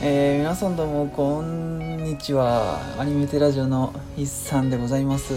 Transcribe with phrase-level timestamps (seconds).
[0.00, 2.80] えー、皆さんどうもこんにちは。
[2.98, 5.34] アニメテラジオの一さんでございます。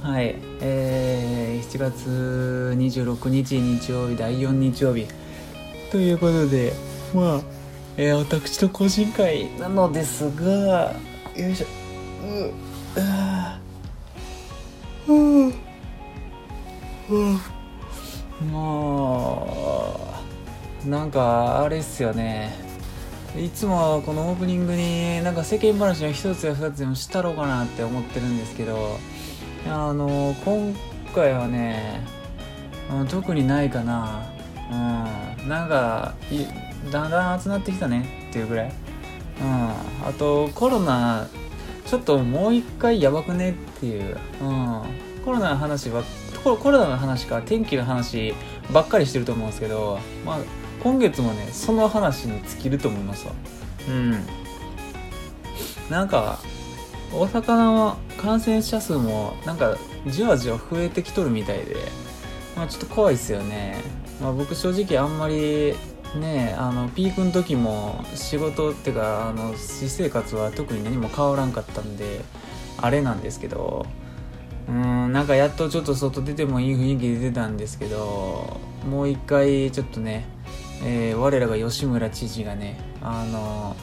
[0.00, 0.36] はい。
[0.60, 5.06] えー、7月26日日曜日第4日曜日。
[5.90, 6.72] ということで
[7.14, 7.40] まあ、
[7.96, 10.92] えー、私の個人会なのですが
[11.36, 11.66] よいしょ。
[15.08, 15.52] ううう
[18.40, 19.98] うも
[20.84, 22.63] うなんかあれっすよね。
[23.36, 28.98] いつもこのオープニングになんか世間話の一つや二つでもしたろうかなって思ってるんですけど
[29.66, 30.74] あの今
[31.14, 32.06] 回はね
[33.08, 34.26] 特にないかな。
[34.70, 34.74] う
[35.44, 35.48] ん。
[35.48, 36.14] なんか
[36.90, 38.26] だんだん集まってきたね。
[38.30, 38.72] っていうぐらい。
[39.40, 39.70] うん。
[40.06, 41.28] あとコロナ
[41.86, 44.82] ちょっともう一回やばくねっていう、うん、
[45.24, 46.02] コロナの話は
[46.42, 47.42] コロナの話か。
[47.42, 48.34] 天気の話
[48.72, 50.38] ばっかりしてると思うんですけど、まあ、
[50.82, 53.32] 今月もねその話に尽きると思いますわ。
[53.88, 54.26] うん。
[55.90, 56.38] なんか
[57.12, 59.76] 大阪の感染者数もなんか
[60.06, 61.76] じわじわ増えてきとるみたいで、
[62.56, 63.76] まあ、ちょっと怖いっすよね、
[64.20, 65.74] まあ、僕正直あんまり
[66.18, 72.22] ねあのピークの時も仕事っていうかあの私生活は特に何も変わらんかったんで
[72.78, 73.86] あれなんですけど
[74.68, 80.26] うんなんかやっとちょっと外出てもいい雰囲気で出たんですけどもう一回ちょっとね、
[80.84, 83.74] えー、我らが吉村知事がねあの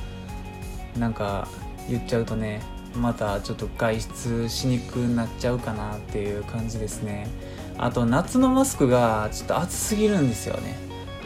[0.97, 1.47] なんか
[1.89, 2.61] 言っちゃうとね
[2.95, 7.27] またちょっと外出しにくくなっちゃうかなっていう感じですね。
[7.77, 10.77] あと夏のマスクがちょっと暑すぎるんですよね。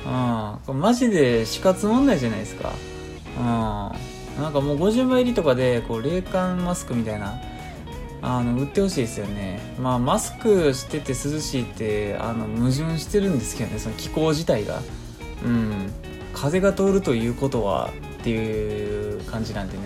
[0.05, 0.59] うん。
[0.65, 2.71] これマジで死活問題じゃないですか。
[3.39, 4.41] うん。
[4.41, 7.41] なんかもう50枚入りとかでこう冷感マスクみたいな
[8.21, 9.59] あの売ってほしいですよね。
[9.79, 14.81] まあマスクしてて涼しいってあの矛盾してるんですけどねその気候自体が。
[15.43, 15.91] うん。
[16.33, 19.83] 風が通るということはっていう感じなんでね。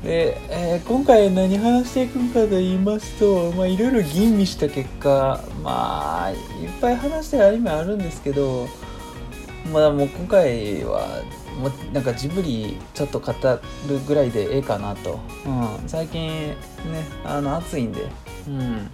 [0.00, 0.02] ん。
[0.02, 6.36] で、えー、今回何話していくかと言いますとまあいろいろ吟味した結果まあいっ
[6.80, 8.68] ぱい話してるアニメあるんですけど
[9.72, 11.22] まあもう今回は
[11.58, 16.56] もなんかジブリちょっと語るぐらいでええかなと、うん、最近ね
[17.24, 18.06] あの暑いんで、
[18.46, 18.90] うん、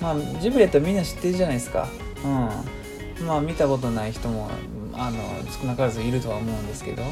[0.00, 1.86] まあジブリってみんな知ってるじゃないですか、
[2.24, 2.50] うん、
[3.24, 4.50] まあ見たことない人も
[4.92, 5.18] あの
[5.60, 7.08] 少なからずいるとは思うんですけど、うん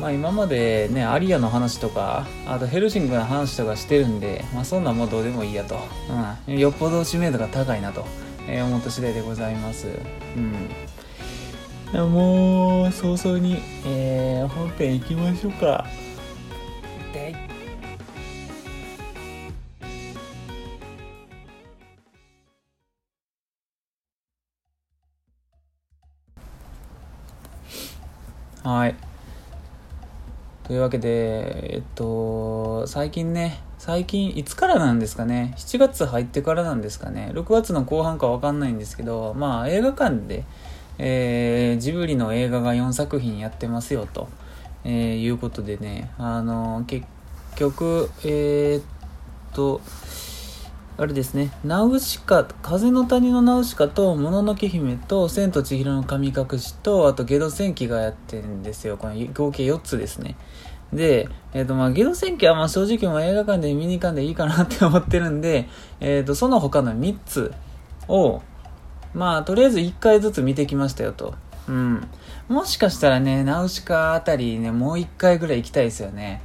[0.00, 5.78] まあ今までね、アリアの話とか、あとヘルシングの話とかしてるんで、まあそんなもんどうでもいいやと。
[6.48, 6.58] うん。
[6.58, 8.06] よっぽど知名度が高いなと、
[8.48, 9.88] えー、思った次第でございます。
[11.94, 12.10] うん。
[12.12, 15.84] もう早々に、えー、本編行きましょうか。
[28.62, 28.94] はい。
[30.64, 40.44] というわけで、えっと、最近ね、最近、いつからなんですかね、7月入ってからなんですかね、6月の後半かわかんないんですけど、まあ映画館で、
[40.98, 44.28] えー、ジブリの映画が4作品やってますよと、
[44.84, 47.06] えー、いうことでね、あの結
[47.56, 48.82] 局、えー、っ
[49.54, 49.80] と、
[51.00, 58.98] あれですね、ナウシカ、風の谷のナウシカと、もののけ姫と、千と千尋の神隠しと、あと、ゲド戦記がやってるんですよ。
[58.98, 60.36] この合計4つですね。
[60.92, 67.54] で、えっ、ー、と、まあ、ゲド戦記は、まあ、正直も映画館で見に行かんでいいかなって思ってるんで、えっ、ー、と、その他の3つ
[68.06, 68.42] を、
[69.14, 71.32] まあ、とりあえず1回ずつ見てきましたよと。
[71.66, 72.06] うん。
[72.48, 76.42] もしかしたらね、ナウシカあたりね、もう1回ぐらい行きたいですよね。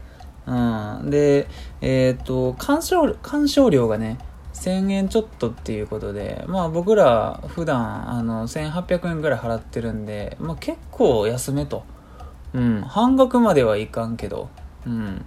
[0.48, 1.10] うん。
[1.10, 1.50] で、
[1.82, 4.18] えっ、ー、と、鑑賞、鑑賞料がね、
[4.56, 11.84] 1000円ちょっとっていうことで、まあ僕ら普段、あの、1800円ぐらい払ってるんで、まあ結構安めと。
[12.54, 12.82] うん。
[12.82, 14.50] 半額まではいかんけど、
[14.88, 15.26] うん。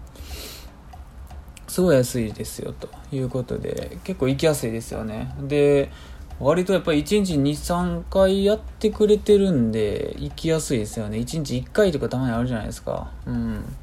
[1.69, 5.35] すごい安いですよということで、結構行きやすいですよね。
[5.43, 5.93] で、
[6.41, 11.19] 割とやっぱり1日2、3回やってくれてるんで、行きやすいですよね。
[11.19, 13.11] 1日1回とかたまにあるじゃないですか。
[13.27, 13.77] うん。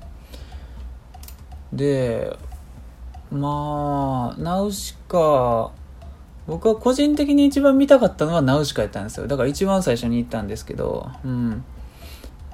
[1.71, 2.35] で、
[3.31, 5.71] まあ、ナウシカ、
[6.47, 9.27] 僕は個人的に一番見たかったのはナウシカやったんですよ。
[9.27, 11.63] だから一番最初に行ったんですけど、うん。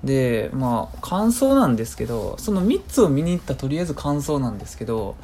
[0.04, 5.16] で、まあ、感想なんですけど、その3つを見に行ったとりあえず感想なんですけど、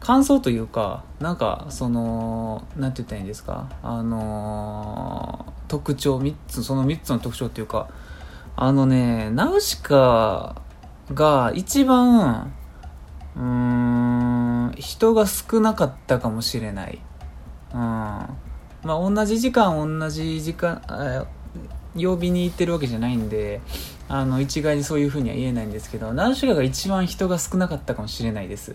[0.00, 7.88] 感想というか、なんか、その、なんて言ったらいいんですか、あのー、特徴、3つ、その3つの特徴っていうか、
[8.56, 10.56] あのね、ナウシカ
[11.12, 12.52] が一番、
[13.36, 17.00] うん、人が少なかったかもしれない。
[17.72, 17.78] うん。
[17.78, 18.28] ま
[18.84, 21.26] あ、同じ時間、同じ時間、
[21.96, 23.60] 曜日に行ってるわけじゃないんで
[24.08, 28.74] あの一概にそういうふうには言えないんですけどナウシカが一番人が少なかったかもしれないです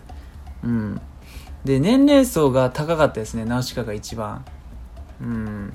[0.64, 1.00] うん
[1.64, 4.44] で年齢層が高かったですねナウシカが一番
[5.20, 5.72] うん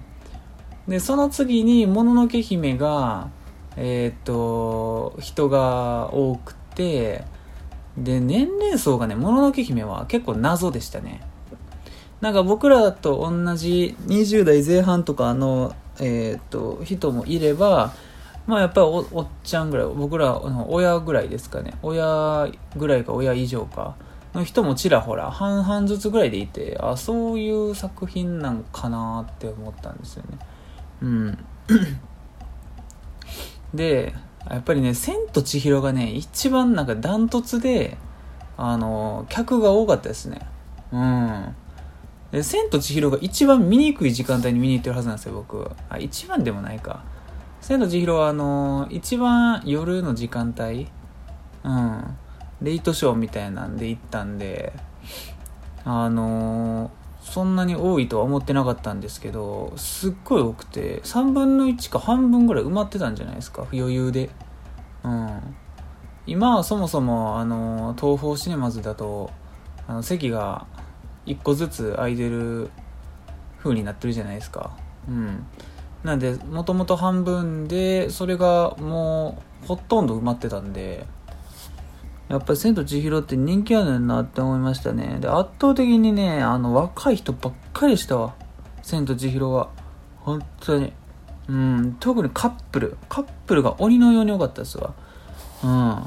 [0.88, 3.30] でその次にもののけ姫が
[3.78, 7.26] えっ、と人が多くて
[7.98, 11.22] で年齢層がねもののけ姫は結構謎でしたね。
[12.22, 17.94] なんか僕らと同じ20代前半とかの、えっ、と人もいれば
[18.48, 21.74] まあやっぱりおおっちゃんぐらい僕らの親ぐらいですかね。
[21.82, 23.96] 親ぐらいか親以上か。
[24.34, 30.40] の人もちらほら半々ずつぐらいでいてあそういう作品なんかなって思ったんですよね。
[31.02, 31.46] うん。
[33.74, 34.14] で
[34.50, 37.98] やっぱりね「千と千尋」がね一番なんかダントツで
[38.58, 40.42] あの客が多かったですね。
[40.92, 41.56] うん。
[42.32, 45.70] で千と千尋が一番見にくい時間帯に見に行ってるはずなんですよ僕。
[45.90, 47.04] あ一番でもないか。
[47.62, 50.88] 千と千尋はあの一番夜の時間帯。
[51.64, 52.18] うん。
[52.62, 54.72] レイトショーみたいなんで行ったんで
[55.84, 56.90] あの
[57.26, 64.30] そんなに多いとは思ってなかったんですけどすっごい多くて3分の1か半分ぐらい埋まってたんじゃないですか余裕で。
[65.04, 65.56] うん。
[66.28, 69.32] 今はそもそもあの東宝シネマズだと
[69.88, 70.66] あの席が
[71.26, 72.70] 1個ずつ空いてる
[73.60, 74.78] 風になってるじゃないですか。
[75.10, 75.46] うん。
[76.04, 81.08] なんでもともと半分でそれがもうほとんど埋まってたんで
[82.28, 85.18] やっぱり「千と千尋」って人気あるんなって思いましたね。
[85.20, 88.34] で圧倒的にねあの若い人ばっかりしたわ
[88.82, 89.70] 「千と千尋」は
[90.22, 90.94] 本当に。
[91.48, 91.98] うん。
[92.00, 92.98] 特にカップル。
[93.08, 94.94] カップルが鬼のように多かったですわ。
[95.64, 96.04] うん。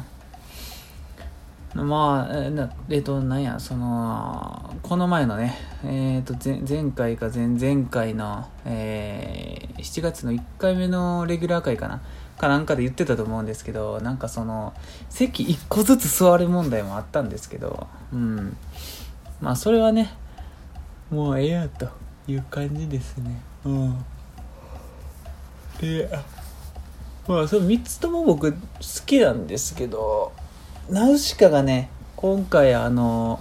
[1.75, 5.55] まあえなえっとなんやそのこの前のね
[5.85, 12.01] えっ、と前前回か前々回の、えー、7月の1回目のレギュラー回かな。
[12.39, 14.73] かなんかで言ってたと思うんですけどなんかその
[15.11, 18.57] 席1個ずつ座る問題もあったんですけどうん。
[19.41, 20.15] まあそれはね
[21.11, 21.89] もうええやと
[22.27, 23.41] いう感じですね。
[23.65, 24.05] うん。
[25.81, 26.09] で
[27.27, 28.59] まあその3つとも僕好
[29.07, 30.33] きなんですけど
[30.91, 33.41] ナウシカがね今回あの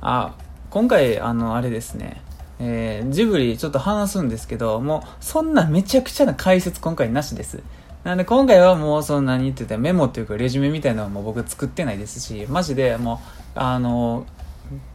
[0.00, 0.34] あ
[0.70, 2.22] 今回あのあれですね。
[2.64, 7.60] えー、ジブリちょっと話すんですけどもうそんなめちゃくちゃな解説今回なしです。
[8.04, 13.20] なんで今回はもうそんなに言ってたメモっていうかレジュメみたいなのはもう僕作ってないですしマジでも
[13.56, 14.26] うあの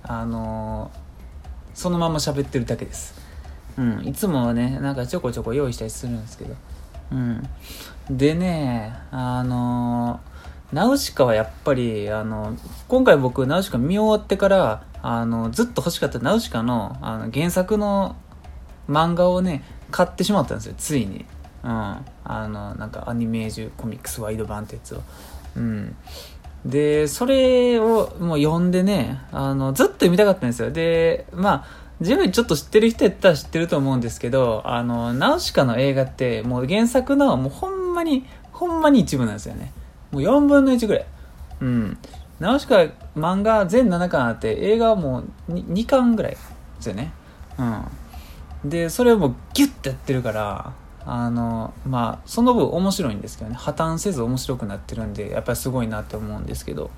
[0.03, 0.91] あの
[1.73, 3.15] そのまま喋ってるだけです。
[3.77, 6.55] うんいつもはねなんかちょこちょこ用意したりするんですけど。
[7.11, 7.49] うん。
[8.09, 10.21] でねあの
[10.71, 18.17] ナウシカはやっぱりあの今回僕ナウシカ見終わってからあのずっと欲しかったナウシカのあの原作の
[18.89, 21.25] 漫画をね買ってしまったんですよついに。
[21.63, 21.69] うん。
[21.69, 25.01] あのなんかアニメージュコミックスワイド版ってやつを。
[25.55, 25.95] うん。
[26.65, 30.71] でそれをもう読んでねあのずっと読みたかったんですよ。
[30.71, 31.65] でまあ
[32.01, 39.71] ジブリちょっと知ってる人やったら知ってると思うんですけどあのナウシカの映画ってもう原作のもうほんまにほんまに一部なんですよね。
[40.11, 41.05] もう4分の1ぐらい。
[41.61, 41.97] うん。
[42.39, 42.85] ナウシカ
[43.15, 46.37] 漫画全7巻あって映画はもう 2, 2巻ぐらいで
[46.79, 47.11] すよね。
[47.57, 48.69] うん。
[48.69, 50.73] でそれをもうギュッてやってるから
[51.05, 53.55] あのまあその分面白いんですけどね。
[53.55, 56.91] 破綻せず面白くなってるんでやっぱりすごいなって思うんですけど。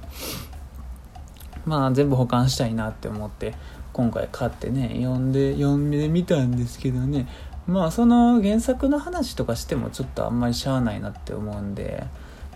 [1.65, 3.53] まあ全部保管したいなって思って
[3.93, 7.27] 今回買ってね読んで読んでみたんですけどね。
[7.67, 12.03] まあその原作の話とかしてもちょっとあんまりしゃあないなって思うんで。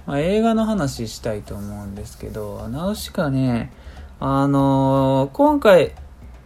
[0.05, 3.71] まあ、映画の話したいと思うんですけど、ナウシカね、
[4.19, 5.93] あのー、今回、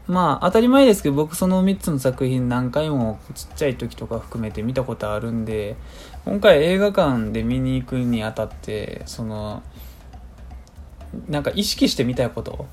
[0.07, 5.75] まあ当たり前ですけど僕その3つの作品何回もちっちゃい時とか含めて見たことあるんで
[6.23, 9.61] 今回映画館で見に行くにあたってその
[11.27, 12.67] なんか意識してみたいこと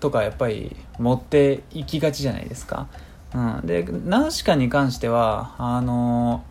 [0.00, 2.88] とかやっぱり持っていきがちじゃないですか。
[3.34, 6.44] うん、でナウシカに関してはあの、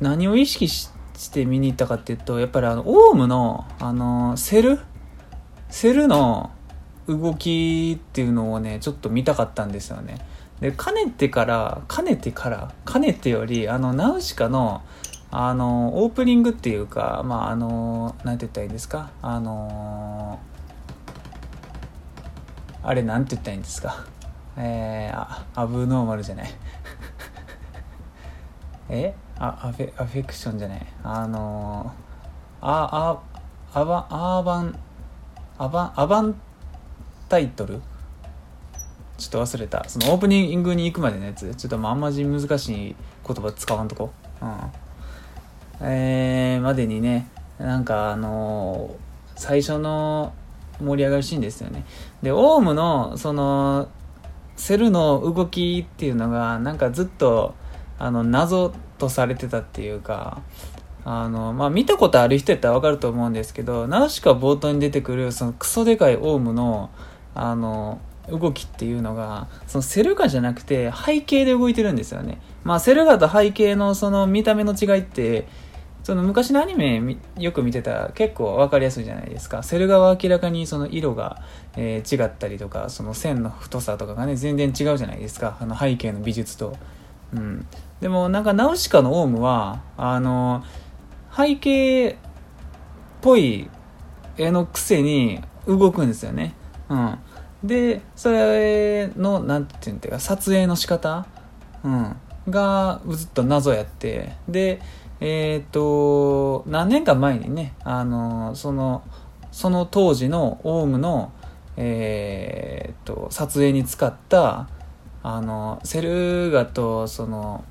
[0.00, 0.95] 何を意識して
[1.26, 4.78] して見に行ったかっていうとやっぱりあのオウムのあのセル？
[5.68, 6.52] セルの
[7.08, 10.24] 動きっていうのをねちょっと見たかったんですよね。
[10.60, 14.82] でかねてからかねてからかねてよりあのナウシカの
[15.32, 19.10] あのオープニングっていうかまああのなんて言ったらいいんですか？
[19.20, 20.38] あの
[22.84, 24.04] あれなんて言ったらいいんですか？
[24.56, 26.54] えー、アブノーマルじゃない。
[28.88, 29.14] え？
[29.38, 33.20] あアフェアフェクションじゃないあのー、あ
[33.72, 34.78] あアバアーバン
[35.58, 36.34] アバンアバン
[37.28, 37.80] タイトル？
[39.18, 44.10] ちょっと忘れたそのオープニングに行くまでのやつちょっとあんまり難しい言葉使わんとこ。
[44.40, 44.56] うん。
[45.80, 47.28] えー、までにね、
[47.58, 50.32] なんかあのー、最初の
[50.80, 51.84] 盛り上がるシーンですよね。
[52.22, 53.88] で、オウムの、その、
[54.56, 57.54] セルの動きっていうのが、なんかずっと、
[57.98, 60.42] あの、謎とされてたっていうか、
[61.04, 66.90] あの、まあ、見たことある人やったらわかると思うんですけど、ナウシカ冒頭に出てくる、そのクソでかいオウムの、
[67.34, 72.40] あの、動きっていうのが、そのセルガじゃなくて背景で動いてるんですよね。
[72.64, 75.46] まあ、セルガと背景のその見た目の違いって、
[76.02, 79.62] その昔のアニメよく見てたら結構分かりやすいじゃないですか。
[79.62, 81.42] セルガは明らかにその色が、
[81.76, 85.56] えー、違ったりとか、その線の太さとかがね、全然違うじゃないですか。
[85.60, 86.76] あの背景の美術と。
[87.34, 87.66] うん。
[88.00, 90.64] でもなんかナウシカのオウムは、あの、
[91.34, 92.14] 背景っ
[93.20, 93.68] ぽい
[94.36, 96.54] 絵のくせに動くんですよね。
[96.88, 97.18] うん。
[97.64, 101.26] で、それの、なんていうんていうか、撮影の仕方？
[101.84, 102.16] うん。
[102.48, 104.80] が、ずっと謎やって、で、
[105.20, 109.02] えっ、ー、と、何年か前にね、あの、その、
[109.50, 111.32] その当時のオウムの、
[111.76, 114.68] えっ、ー、と、撮影に使った、
[115.28, 117.64] あの、セルガと、その、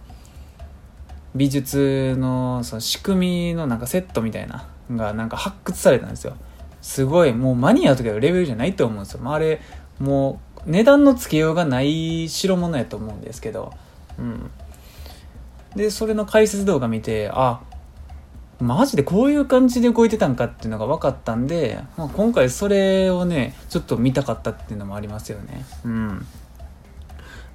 [1.35, 6.35] 美術のその仕組みのなんかセットみたいながなんか発掘されたんですよ。
[6.81, 9.21] すごい、もうマニアとかのレベルじゃないと思うんですよ。
[9.21, 9.62] まあ、あれ、
[10.00, 13.71] もう値段のつけようがない代物やと思うんですけど、
[14.19, 14.51] うん。
[15.77, 17.62] で、それの解説動画見て、あ、
[18.59, 25.65] マジでこういう感じで動いてたんかっていうのが分かったんで、まあ、今回それをね、ちょっと見たかったっていうのもありますよね。
[25.85, 26.25] うん。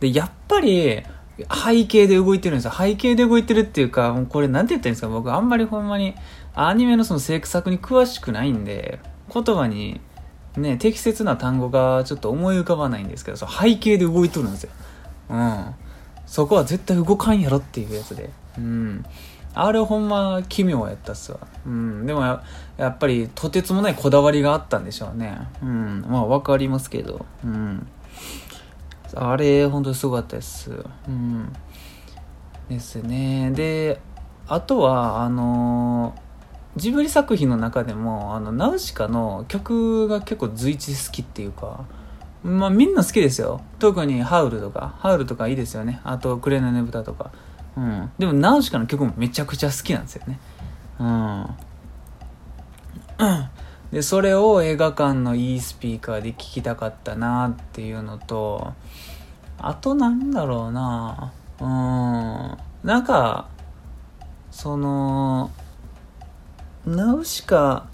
[0.01, 1.03] で、やっぱり、
[1.65, 2.73] 背景で動いてるんですよ。
[2.77, 5.09] 背景で動いてるっていうか、もうこれなんて言ったらいいんですか？
[5.09, 6.15] 僕あんまりほんまに
[6.55, 8.99] アニメのその制作に詳しくないんで、
[9.33, 10.03] 言葉に
[10.59, 14.71] ね、適切な単語がちょっと思い浮かばないんですけど、その背景で動いとるんですよ。
[15.31, 15.75] うん。
[16.27, 18.29] そこは絶対動かんやろっていうやつで。
[18.59, 19.05] うん。
[19.55, 21.39] あれほんま奇妙やったっすわ。
[21.65, 22.05] うん。
[22.05, 22.43] でもや
[22.87, 25.39] っぱりとてつもないこだわりがあったんでしょうね。
[25.63, 26.05] うん。
[26.07, 27.25] まあわかりますけど。
[27.45, 27.87] うん。
[29.15, 30.71] あれほんとすごかったです。
[31.09, 31.53] うん。
[32.69, 33.51] ですね。
[33.51, 34.01] で、
[34.49, 36.15] あとは、あの、
[36.77, 41.85] ジブリ作品の中でも、あの、ナウシカの曲が結構随一好きっていうか、
[42.43, 43.61] まあみんな好きですよ。
[43.79, 44.95] 特にハウルとか。
[44.99, 46.01] ハウルとかいいですよね。
[46.05, 47.33] あと、クレナネブタとか。
[47.77, 48.11] うん。
[48.19, 50.39] でも、ナウシカの曲もめちゃくちゃ好きなんですよね。
[51.01, 51.47] うん。
[53.93, 58.73] で、それを映画館のいいスピーカーで聴きたかったなっていうのと、
[59.63, 61.33] あとなんだろうな。
[61.61, 62.89] うん。
[62.89, 63.49] なんか、
[64.51, 65.51] その、
[66.87, 67.87] ナウシカ、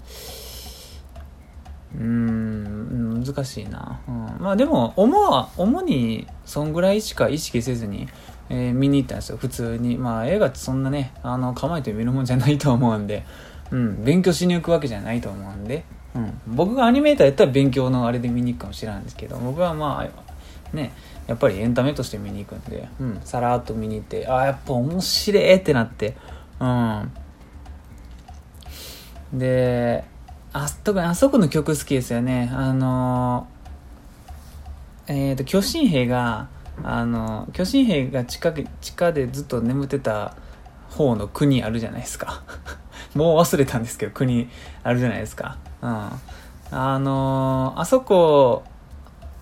[1.95, 3.99] うん、難しいな。
[4.07, 8.07] うん、まあでも、主は、主に、そんぐらいしか意識せずに、
[8.49, 9.97] えー、見に行ったんですよ、普通に。
[9.97, 13.25] まあ映画ってそんなね、あの、構えて見るもんじゃないと思うんで、
[13.71, 15.83] うん、勉強しに行くわけじゃないと思うんで、
[16.15, 20.93] うん、僕がアニメーターやったら勉強のあれで見に行くかもしれないんですけど、僕はまあ、ね、
[21.27, 26.15] やっぱりエンタメとして見に行くんで、うん、さらっと見に行って、ああ、やっぱ面白いってなって、
[26.59, 27.11] うん。
[29.33, 30.05] で、
[30.53, 32.49] あ、特にあそこの曲好きですよね。
[32.53, 33.47] あの
[35.07, 36.49] えっ、ー、と、巨神兵が、
[36.83, 40.35] あの、巨神兵が地下地下でずっと眠ってた
[40.89, 42.43] 方の国あるじゃないですか。
[43.15, 44.49] もう忘れたんですけど、国
[44.83, 45.57] あるじゃないですか。
[45.81, 46.09] うん。
[46.69, 48.63] あのあそこ、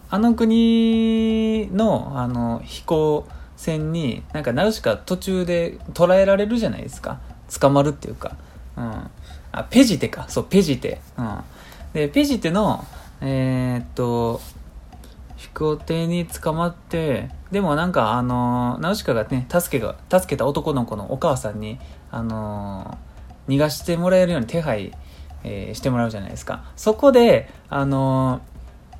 [0.09, 7.19] あの国の、あの、飛行船に、なんかナウシカ途中で捉えられるじゃないですか。
[7.59, 8.37] 捕まるっていうか。
[8.77, 9.09] うん。
[9.51, 10.27] あ、ペジテか。
[10.29, 11.01] そう、ペジテ。
[11.17, 11.39] うん。
[11.93, 12.85] で、ペジテの、
[13.21, 14.41] えー、っと、
[15.37, 21.79] 飛行艇に捕まって、でもなんかあの、ナウシカがね、助けが、助けた男の子のお母さんに、
[22.11, 22.97] あの
[23.47, 24.91] 逃がしてもらえるように手配、
[25.43, 26.63] えー、してもらうじゃないですか。
[26.75, 28.41] そこで、あの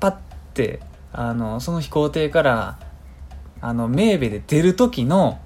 [0.00, 0.16] パッ
[0.54, 0.80] て、
[1.16, 2.78] あの、その飛行艇から、
[3.62, 5.40] あの、メーベで出る時の、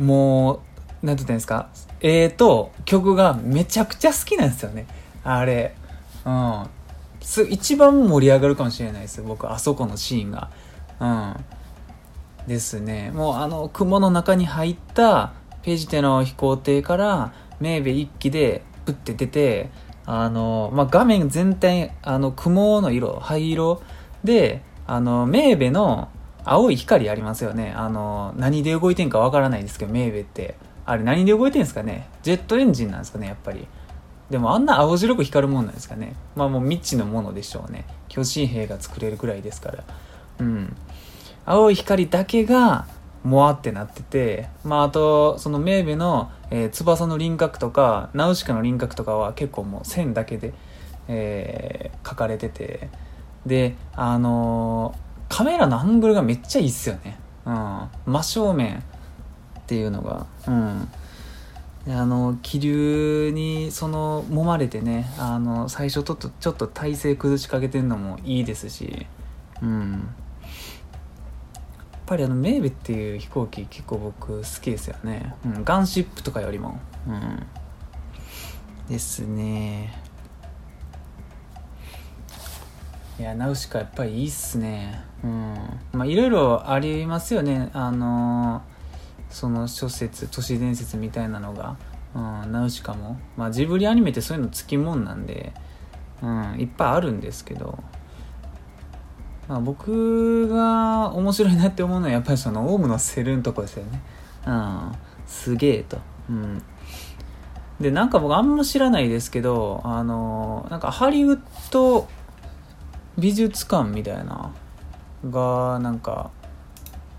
[0.00, 0.62] も
[1.02, 1.68] う、なんて言ったんですか、
[2.00, 4.86] えーと、曲がめちゃくちゃ好きなんですよね。
[5.22, 5.76] あれ。
[6.26, 6.66] うん。
[7.48, 9.22] 一番盛り上がるかもしれないです。
[9.22, 10.50] 僕、あそこのシーンが。
[10.98, 11.44] うん。
[12.48, 13.12] ですね。
[13.14, 19.70] もうあの、雲の中に入ったペジテの飛行艇から、メーベ一機で、プッて出て、
[20.04, 23.80] あの、まあ、画面全体、あの、雲の色、灰色
[24.24, 26.08] で、あの、メーベの
[26.44, 27.72] 青い光ありますよね。
[27.76, 30.56] あの、何で動いてんかわからないですけど、メーベって。
[30.86, 32.08] あれ何で動いてんすかね？
[32.22, 33.66] ジェットエンジンなんですかね、やっぱり。
[34.28, 36.14] でもあんな青白く光るもんなんですかね？
[36.36, 37.86] まあもう未知のものでしょうね。
[38.08, 39.84] 巨神兵が作れるくらいですから。
[40.40, 40.76] うん。
[41.46, 42.86] 青い光だけが、
[43.22, 50.52] もわってなってて、まあ、あとそのメーベの、えー、翼の輪郭とかナウシカの輪郭とかは結構もう線だけで、
[51.08, 52.90] えー、描かれてて
[53.46, 58.82] であのー、カメラのアングルがめっちゃいいっすよね、うん、真正面っ
[59.66, 60.26] ていうのが。
[60.46, 60.88] うん。
[61.86, 69.06] あの気流にその揉まれてねあの最初ちょっとちょっと体勢崩しかけてるのもいいですし。
[69.60, 69.92] うん。
[69.92, 70.00] やっ
[72.06, 76.78] ぱりあのメーベっていう飛行機結構僕好きですよね、うん、ガンシップとかよりも。
[77.08, 77.46] うん。
[78.88, 80.03] ですね。
[83.18, 85.54] いやナウシカやっぱりいいっすねうん
[85.92, 88.62] まあいろいろありますよねあの
[89.30, 91.76] その諸説都市伝説みたいなのが、
[92.14, 95.52] うん、ナウシカもまあジブリアニメってそういうのつきもんなんで
[96.22, 97.78] うんいっぱいあるんですけど
[99.48, 104.00] まあ、僕が面白いなって思うのはやっぱりそのオウムのセルんとこですよね。
[104.46, 104.92] うん。
[105.26, 105.98] すげえと。
[106.30, 106.62] うん。
[107.80, 111.40] で、なんか僕あんま知らないですけど、あの、なんかハリウッ
[111.70, 112.08] ド
[113.18, 114.52] 美術館みたいな、
[115.30, 116.30] が、なんか、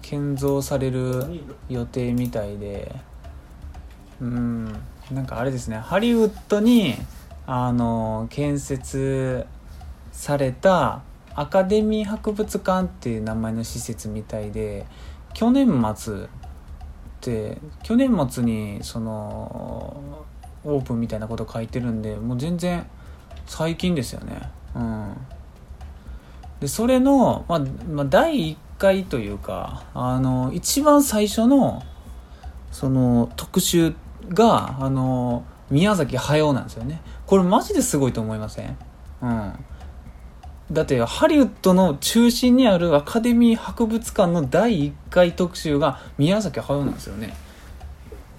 [0.01, 1.25] 建造される
[1.67, 2.93] 予定みたいで、
[4.21, 4.65] うん、
[5.11, 6.95] なんかあれですね、ハリウッドに、
[7.47, 9.45] あの、建設
[10.11, 11.01] された、
[11.37, 14.85] アカデミー博物館っていう名前の施設みたいで
[15.33, 16.27] 去年末っ
[17.19, 20.25] て去年末にその
[20.63, 22.85] オープンみたいなこと書いてるんでもう全然
[23.45, 24.49] 最近ですよね。
[24.75, 25.17] うん。
[26.59, 27.59] でそれの、まあ、
[27.89, 31.83] まあ、第1回というかあの一番最初の
[32.71, 33.93] その特集
[34.29, 37.01] があの宮崎駿なんですよね。
[37.25, 38.77] これマジですごいと思いません？
[39.21, 39.53] うん。
[40.71, 47.35] だってハリウッドの中心にあるアカデミー博物館の第1回特集が宮崎駿なんですよね。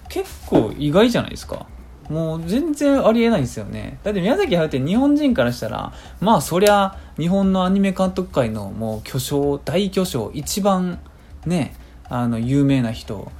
[0.09, 1.65] 結構意外じゃないですか。
[2.09, 3.99] もう全然ありえないんですよね。
[4.03, 10.99] だって宮崎駿って日本人からしたらまあそりゃ日本のアニメ監督界のもう巨匠大巨匠一番
[11.45, 11.75] ね
[12.09, 13.31] あの有名な人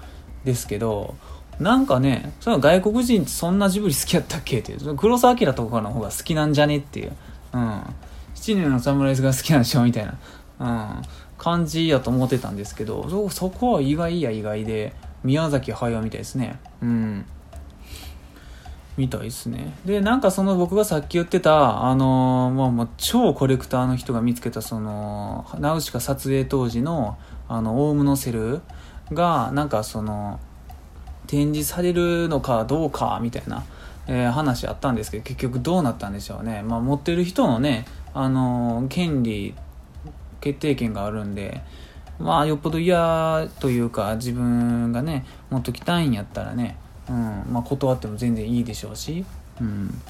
[0.43, 1.15] ですけど
[1.59, 7.13] なんかねその外国人ってそんなジブリ好きやったっけっていう黒澤明とかの方が好きなんじゃねっていう
[7.53, 7.81] うん。
[8.35, 10.17] 7年の侍が好きなんでしょみたいな、
[10.59, 10.65] う
[10.99, 11.01] ん、
[11.37, 16.59] 感じやと思ってたんですけどそこは意外や意外で宮崎駿みたいですね。
[16.81, 17.25] うん。
[18.97, 19.77] みたいですね。
[19.85, 28.61] でなんかその僕がさっき言ってたあのー、まあ、まあ、超コレクターの人が見つけたそのナウシカ撮影当時のあのオウムのセル
[29.13, 30.39] がなんかその
[31.27, 33.63] 展示されるのかどうかみたいな、
[34.07, 39.53] えー、話あったんですけど結局どうなったんでしょうね、まあ、持ってる人のねあの権利
[40.41, 41.61] 決定権があるんで
[42.19, 46.77] まあよっぽど嫌というか自分がね持っときたいんやったらね、
[47.09, 49.25] うんまあ、断っても全然いいでしょうし、
[49.61, 50.01] うん、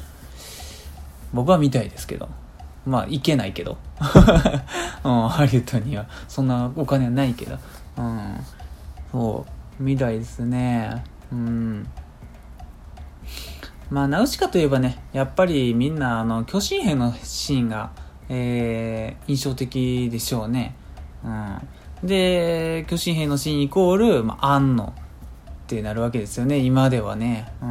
[1.33, 2.29] 僕は見たいですけど。
[2.87, 3.77] まあ行けないけど、
[5.03, 6.07] うん、ハリウッドには。
[6.29, 7.57] そんなお金はないけど、
[7.97, 8.37] うん、
[9.11, 9.45] そ
[9.79, 11.03] う見たいですね。
[11.31, 11.87] うん。
[13.89, 17.91] まあ、ナウシカといえばね、やっぱりみんな、あの、巨神兵のシーンが、
[18.29, 20.75] えー、印象的でしょうね。
[21.23, 22.07] うん。
[22.07, 24.93] で、巨神兵のシーンイコール、まあ、安野。
[25.67, 27.51] ってなるわけですよね、今ではね。
[27.61, 27.69] うん。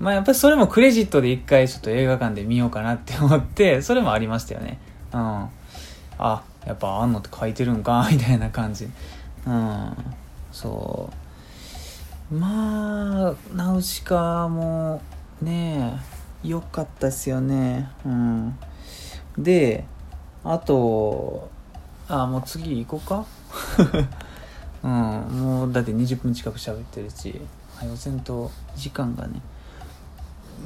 [0.00, 4.78] まあ、やっぱりそれもクレジットで一回ちょっと映画館で見ようかなって思って、それもありましたよね。
[5.12, 5.20] うん。
[6.18, 8.88] あ、やっぱ安野って書いてるんか、 みたいな感じ。
[9.46, 9.96] うん。
[10.50, 11.22] そう。
[12.32, 15.02] まあナウシカも
[15.42, 16.00] ね
[16.42, 18.58] 良かったですよねうん
[19.36, 19.84] で
[20.42, 21.50] あと
[22.08, 23.26] あもう次行こうか
[24.84, 27.40] うんもうだって20分近く喋ってるし
[27.84, 29.40] 予選と時間がね。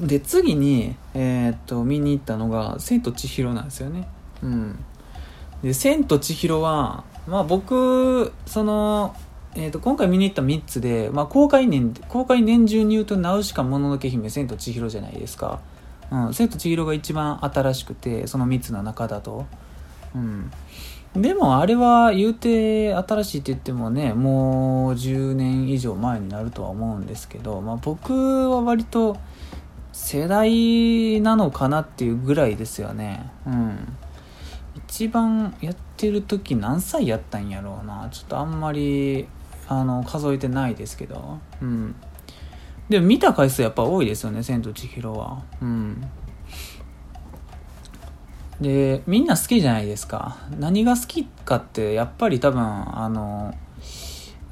[0.01, 4.07] で次にえー、っと見に行ったのが「千と千尋」なんですよね。
[4.43, 4.85] うん。
[5.63, 9.15] で「千と千尋は」まあ僕その
[9.59, 15.61] えーと、今回見に行った3つで、まあ、公開年公開年中に言うと「ナウシカもののけ姫千と千尋」じゃないですか、
[16.11, 19.47] うん、千と千尋が一番新しくてその3つの中だと、
[20.15, 20.51] うん、
[21.17, 29.17] でもあれは言うて新しいって言ってもねもう10年以上前になるとは思うんですけど、まあ、僕は割と
[29.93, 33.31] 世代なのかなっていうぐらいですよね。
[33.47, 33.97] うん。
[34.89, 38.09] 一番やってる時何歳やったんやろうな。
[38.11, 39.27] ちょっとあんまり
[39.69, 41.39] あの数えてないですけど。
[41.63, 41.95] うん。
[42.89, 46.07] でも見た回数やっぱ多いですよね「千と千尋は」うん。
[48.61, 53.55] でみんな好きじゃないですか何が好きかってやっぱり多分あの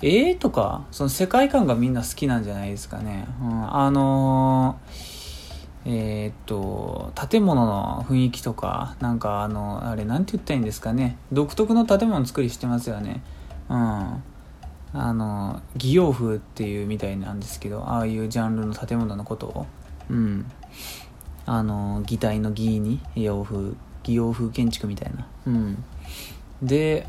[0.04, 3.26] 絵とか、その世界観がみんな好きなんじゃないですかね。
[3.40, 4.78] うん、あの、
[5.86, 11.16] えー、っと、建物の雰囲気とか、なんかあの、あれ、なんて言ったらいいんですかね。
[11.32, 13.22] 独特の建物作りしてますよね。
[13.68, 13.76] うん。
[13.76, 19.66] あの、義洋風っていうみたいなんですけど、ああいうジャンルの建物のことを。
[20.10, 20.50] うん。
[21.46, 23.74] あの、擬態の義に洋風、
[24.12, 25.26] 義洋風建築みたいな。
[25.46, 25.84] うん。
[26.62, 27.06] で、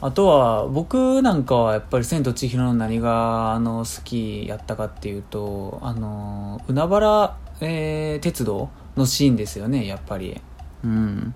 [0.00, 10.38] あとは僕なんかはやっぱり「千と千尋」の何があの好きやったかっていうとあの海原、えー、鉄道のシーンですよねやっぱり
[10.84, 11.34] うん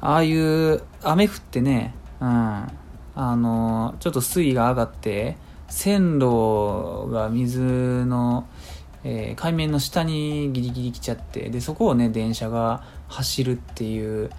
[0.00, 5.36] ああいう雨降ってねうんあのちょっと水位が上がって
[5.68, 7.60] 線路が水
[8.06, 8.46] の、
[9.04, 14.30] えー、海面の下にギリギリ来ちゃってでそこをね電車が走るっていう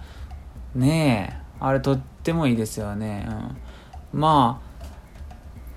[0.74, 3.28] ねえあれとってもいいですよね。
[4.12, 4.62] うん、ま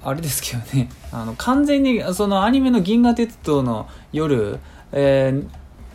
[0.01, 4.59] あ、あれですけどね、 あの、完全に、そのアニメの銀河鉄道の夜、
[4.93, 5.33] え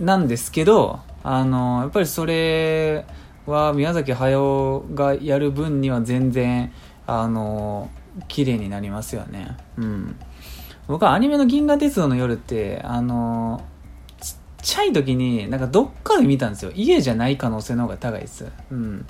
[0.01, 3.07] ー、なんですけど、あの、やっぱりそれ
[3.47, 6.71] は宮崎駿がやる分には全然、
[7.07, 7.91] あの、
[8.29, 9.57] 綺麗になりますよね。
[9.79, 10.17] うん。
[10.89, 13.63] 僕はアニメの銀河鉄道の夜って、あの、
[14.21, 16.73] ちっちゃい時になんかどっかで見たんですよ。
[16.75, 18.47] 家じゃない可能性の方が高いです。
[18.71, 19.07] うん。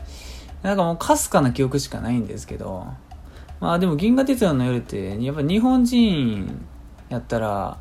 [0.63, 2.87] なんかもうかすかな記憶しかないんですけど、
[3.61, 6.67] まあでも銀河鉄道の夜って、やっぱ日本人
[7.09, 7.79] やったら、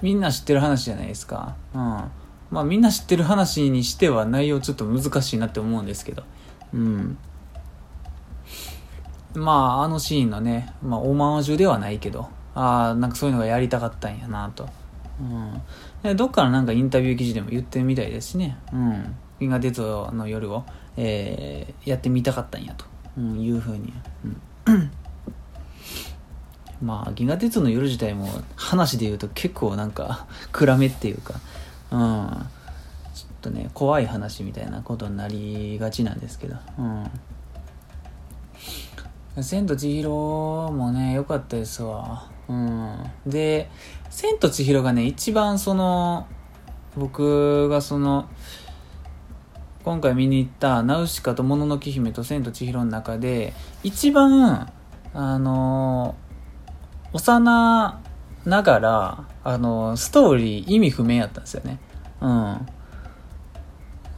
[0.00, 1.54] みんな知ってる話じゃないですか。
[1.74, 1.80] うん。
[2.50, 6.22] まあみんな知ってる話にしては内容ちょっと難しいなって思うんですけど。
[6.72, 7.18] うん。
[9.34, 14.68] まああのシーンのね、まあオマージュではないけど、ああ、なんかそういうのがやりたかったんやなと。
[15.20, 15.62] うん。
[16.02, 18.58] でどっかのなんかインタビュー記事でも言ってるみたいですしね。
[18.72, 19.16] うん。
[19.40, 20.64] 銀河鉄道の夜を
[21.00, 22.84] えー、やってみたかったんやと、
[23.16, 23.92] うん、いうふうに、
[24.66, 24.90] うん、
[26.82, 31.34] まあ銀河鉄道の夜自体も話で言うと結構なんか暗めっていうか、
[31.92, 31.98] うん、
[33.14, 36.56] ちょっとね怖い話みたいなことになりがちなんですけど、
[39.36, 43.70] うん、千と千尋もね良かったですわ、うん、で
[44.10, 46.26] 千と千尋がね一番その
[46.96, 48.28] 僕がその
[49.84, 54.72] 今回見に行ったナウシカともののけ姫と千と千尋の中で一番
[55.14, 56.14] あの
[57.12, 58.00] 幼
[58.44, 61.78] ながらあのストーリー意味不明やったんですよね。
[62.20, 62.28] うん。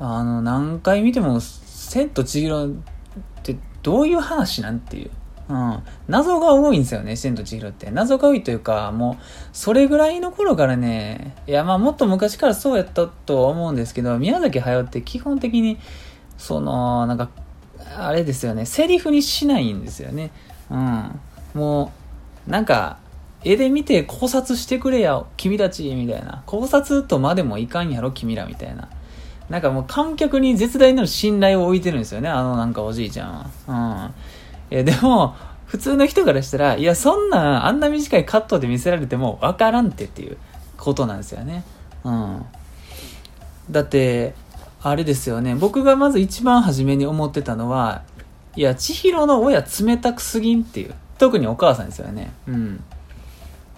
[0.03, 5.11] あの何回見ても千と千尋ってどういう話なんていう。
[5.50, 5.82] うん。
[6.06, 7.90] 謎が多いんですよね、千と千尋って。
[7.90, 15.78] 謎が多いというか、もう、それぐらいの頃からね、いや、まあもっと昔からそうやったとは思うんですけど、宮崎駿って基本的に、
[16.38, 17.28] その、なんか、
[17.98, 20.30] あれですよね、セリフにしないんですよね。
[20.70, 21.20] うん。
[21.54, 21.92] も
[22.46, 22.98] う、なんか、
[23.42, 26.44] 絵で見て考察してくれや、君たち、みたいな。
[26.46, 28.88] 考察とまでもいかんやろ、君ら、みたいな。
[29.48, 34.06] なんかもう観客に絶大なる信頼を置いてるんですよね、あのなんかおじいちゃんは。
[34.06, 34.14] うん。
[34.76, 35.35] や、でも、
[35.66, 40.37] 普通の人からしたら、いや、そんなん、あんな短いカットで見せられてもわからんってっていう
[40.76, 41.64] ことなんですよね。
[42.04, 42.44] うん。
[43.70, 44.35] だって、
[44.83, 45.54] あれですよね。
[45.54, 48.02] 僕がまず一番初めに思ってたのは、
[48.56, 50.94] いや、千尋の親冷たくすぎんっていう。
[51.18, 52.33] 特にお母さんですよね。
[52.48, 52.83] うん。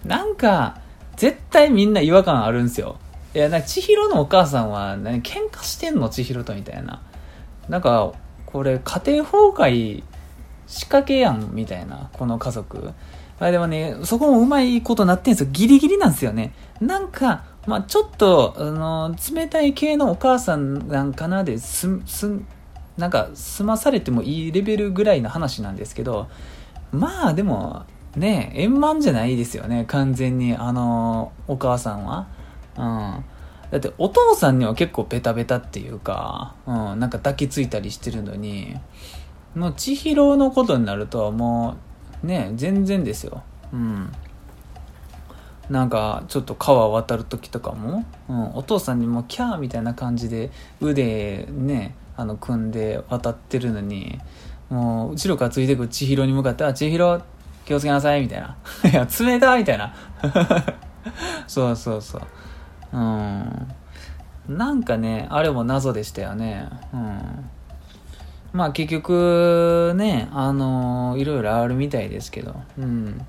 [0.05, 0.78] なんか、
[1.16, 2.96] 絶対みんな違和感あるんですよ。
[3.35, 6.09] いや、な千尋のお母さんは何、喧嘩してんの？
[6.09, 7.02] 千尋とみたいな。
[7.68, 8.12] なんか、
[8.46, 10.02] これ、家庭崩壊
[10.72, 12.92] 仕掛けやん、みたいな、この家族。
[13.38, 15.48] あでもね、そこもうまいことなってんすよ。
[15.52, 16.54] ギリギリなんですよね。
[16.80, 22.40] なんか、まあちょっと、あの、冷たい系のお母さんなんかなで、す、す、
[22.96, 26.28] なんか、済まされてもいいレベルぐらいの話なんですけど、
[26.90, 27.85] まあでも、
[28.16, 32.28] ね、円満じゃないですよね、完全に、あの、お母さんは。
[32.78, 33.24] うん。
[33.70, 38.76] だってお父さんには結構ベタベタっていうか、うん、なんか抱きついたりしてるのに、
[39.55, 41.77] もう千尋のことになるとも
[42.23, 43.43] うね全然ですよ。
[43.73, 44.12] うん。
[45.71, 54.19] なんかちょっと川渡る時とかも、うん、お父さんにもキャーみたいな感じで腕ねあの組んで渡ってるのに
[54.69, 57.23] もう後ろからついてくる千尋に向かって「あ千尋
[57.65, 58.57] 気をつけなさい」みたいな
[58.91, 59.95] 「いや冷たい」みたいな。
[61.47, 62.23] そうそうそう。
[62.93, 63.69] うん。
[64.49, 66.69] なんかねあれも謎でしたよね。
[66.93, 67.51] うん。
[68.53, 73.27] まあ結局ね、あのー、いろいろあるみたいですけど、うん。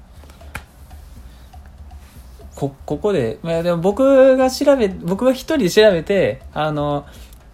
[2.55, 7.05] こ、ここで、まあでも僕が調べ、僕が一人で調べて、あの、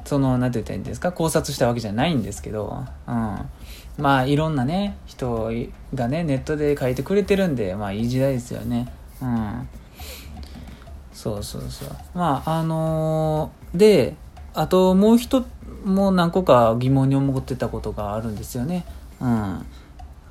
[0.06, 3.14] その何て言ったらいいんですか考察したわけじゃないんですけど、うん、
[4.00, 5.52] まあいろんなね人
[5.94, 8.92] がねネットで書いてくれてるんでまあいい時代ですよね。
[9.22, 9.70] うん。
[11.14, 11.90] そうそうそう。
[12.16, 14.16] まああのー、で
[14.56, 15.44] あともう一
[15.84, 18.86] もう何個か疑問に思ってたことがあるんですよね。
[19.22, 19.66] うん。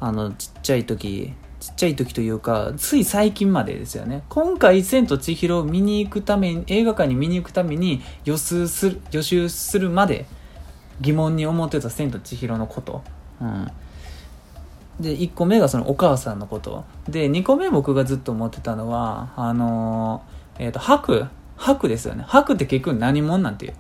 [0.01, 4.23] あのちっちゃい時ちっちゃい時というかつい最近までですよね。
[4.29, 10.27] 今回「千と千尋」を見に行くために映画館に見に行くために予習する予習するまで
[11.01, 13.03] 疑問に思ってた「千と千尋」のこと、
[13.41, 13.69] うん、
[15.01, 16.85] で1個目がそのお母さんのこと。
[17.09, 22.25] で2個目僕がずっと思ってたのはあのー、えっ、ー、と白白ですよね。
[22.29, 23.75] 白って結局何者なんていう。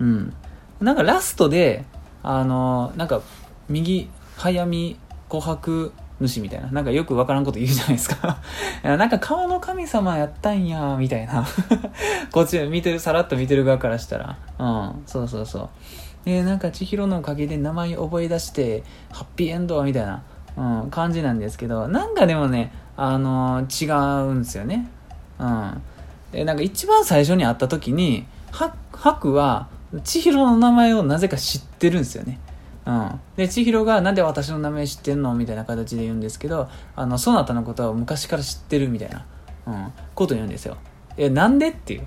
[0.00, 0.34] うん。
[0.80, 1.84] なんかラストで
[2.22, 3.22] あの、なんか
[3.68, 6.66] 右早見琥珀主みたいな。
[6.72, 8.38] なんかよくわからんこと言うじゃないですか
[8.82, 11.46] なんか顔の神様やったんや、みたいな
[12.32, 14.36] こっち見てる、さらっと見てる側からしたら。
[14.58, 15.68] うん、そうそうそう。
[16.24, 20.22] で、なんか千尋のおかげで名前覚え出して、ハッピーエンドみたいな、
[20.56, 24.88] うん、感じなんですけど、なんかでもね、あのー、違うんですよね。
[25.38, 25.82] うん。
[26.32, 28.72] で、なんか一番最初に会った時に、ハ
[29.12, 29.68] クは
[30.02, 32.40] 千尋の名前をなぜか知ってるんですよね。
[32.86, 39.26] うん、で千尋が「なんで私の名前知ってんの?」みたいな形で言うんですけどあのそなたのことは昔から知ってるみたいな、
[39.66, 40.76] うん、こと言うんですよ。
[41.18, 42.06] いやなんでっていう。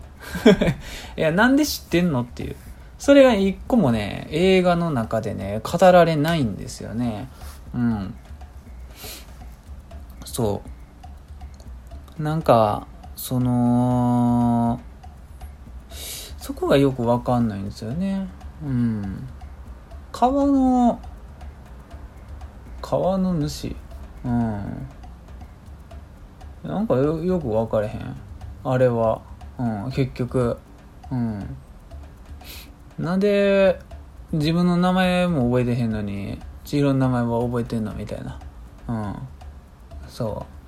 [1.17, 2.55] いやなんで知ってんのっていう。
[2.97, 7.29] それが一個もね映画の中でね語られないんですよね。
[7.73, 8.13] うん。
[10.25, 10.61] そ
[12.19, 12.23] う。
[12.23, 14.79] なんかその
[16.49, 18.27] そこがよくわかんないんですよね。
[18.65, 19.27] うん。
[20.11, 20.99] 川の
[22.81, 23.75] 川の主。
[24.25, 24.87] うん。
[26.63, 28.15] なんかよよく分かれへん。
[28.63, 29.21] あれは。
[29.59, 29.91] うん。
[29.91, 30.57] 結局。
[31.11, 31.55] うん。
[32.97, 33.79] なんで
[34.31, 38.39] 自分の名前も覚えてへんのに千尋の名前は覚えてんのみたいな。
[38.87, 39.15] うん。
[40.07, 40.58] そう。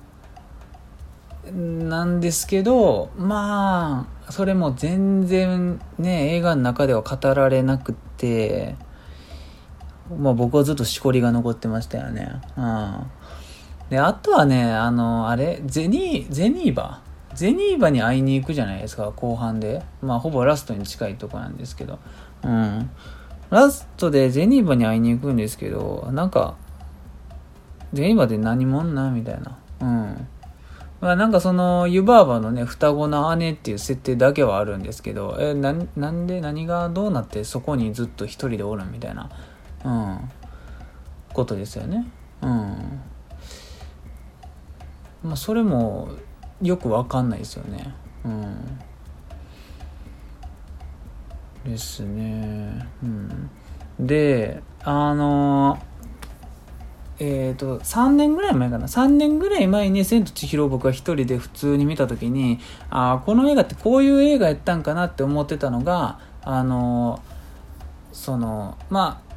[1.50, 8.76] なんですけどまあそれも全然ね映画の中では語られなくて
[10.18, 12.40] まあ僕はずっとしこりが残ってましたよね。
[12.56, 13.06] うん。
[13.88, 17.02] で、あとはね、あの、あれ、ゼニー、ゼニーバ？
[17.34, 19.82] ゼニーバに会いに行くじゃないですか、後半で。
[20.00, 21.98] まあ、ほぼラストに近いとこなんですけど。
[22.42, 22.90] うん。
[23.50, 26.56] ラストでゼニーバに会いに行くんですけど、なんか、
[27.92, 29.10] ゼニーバで何者な？
[29.10, 29.58] みたいな。
[29.80, 30.28] うん。
[31.02, 39.28] まあ、なんかその、湯婆婆のね、双子の姉っていう設定だけはあるんですけど、え、な、なんで何がどうなってそこにずっと一人でおるみたいな。
[39.84, 40.30] うん、
[41.32, 42.06] ことですよね。
[42.40, 42.50] うん。
[45.24, 46.10] まあ、それも
[46.60, 47.92] よくわかんないですよね。
[48.24, 48.78] うん。
[51.64, 52.86] ですね。
[53.02, 53.50] うん。
[53.98, 55.82] で、あの
[57.24, 58.86] え、ー、と、3年ぐらい前かな。
[58.86, 62.58] 3年ぐらい前に、千と千尋を僕は一人で普通に見た時に、
[62.90, 67.22] ああ、この映画ってこういう映画やったんかなって思ってたのが、あの
[68.12, 69.34] その、まあ、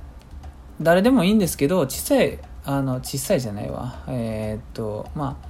[0.81, 5.47] 誰でもいいんですけど小さいあの小さいじゃないわえー、っとまあ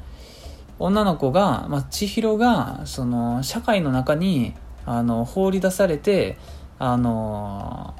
[0.78, 4.54] 女の子が、まあ、千尋がその社会の中に
[4.86, 6.38] あの放り出されて
[6.78, 7.96] あの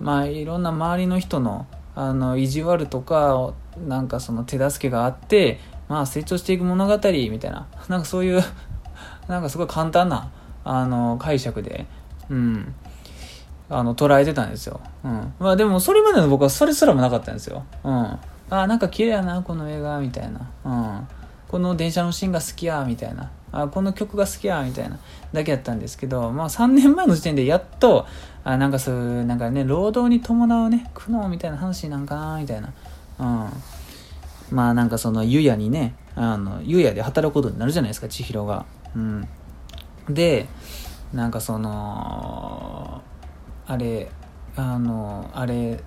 [0.00, 3.52] まあいろんな周りの人のあの意地悪とか
[3.86, 8.42] なんかその手助けがあってまあ成長していく物語みたいななんかそういう
[9.28, 10.30] なんかすごい簡単な
[10.64, 11.86] あの解釈で
[12.28, 12.74] うん
[13.70, 14.80] あの、捉えてたんですよ。
[15.04, 15.32] うん。
[15.38, 17.64] まあでも、それまでの僕はそれすらもなかったんですよ。
[17.84, 17.92] うん。
[17.92, 20.50] ああ、なんか綺麗やな、この映画、みたいな。
[20.64, 20.68] う
[21.02, 21.08] ん。
[21.46, 23.30] この電車のシーンが好きや、みたいな。
[23.52, 24.98] あこの曲が好きや、みたいな。
[25.32, 28.06] だけやったんですけど、まあ3年前の時点でやっと、
[28.44, 32.72] あなんかそういう、なんかね、労働に伴うね、苦悩みたいな話なんかな、みたいな。
[33.18, 33.48] うん。
[34.50, 38.64] まあなんかその、湯屋にね、あの、湯屋で働くことになるじゃないですか、千尋が。
[38.94, 39.28] うん。
[40.08, 40.46] で、
[41.12, 43.02] なんかその、
[43.66, 44.10] あれ
[44.56, 45.80] あのあれ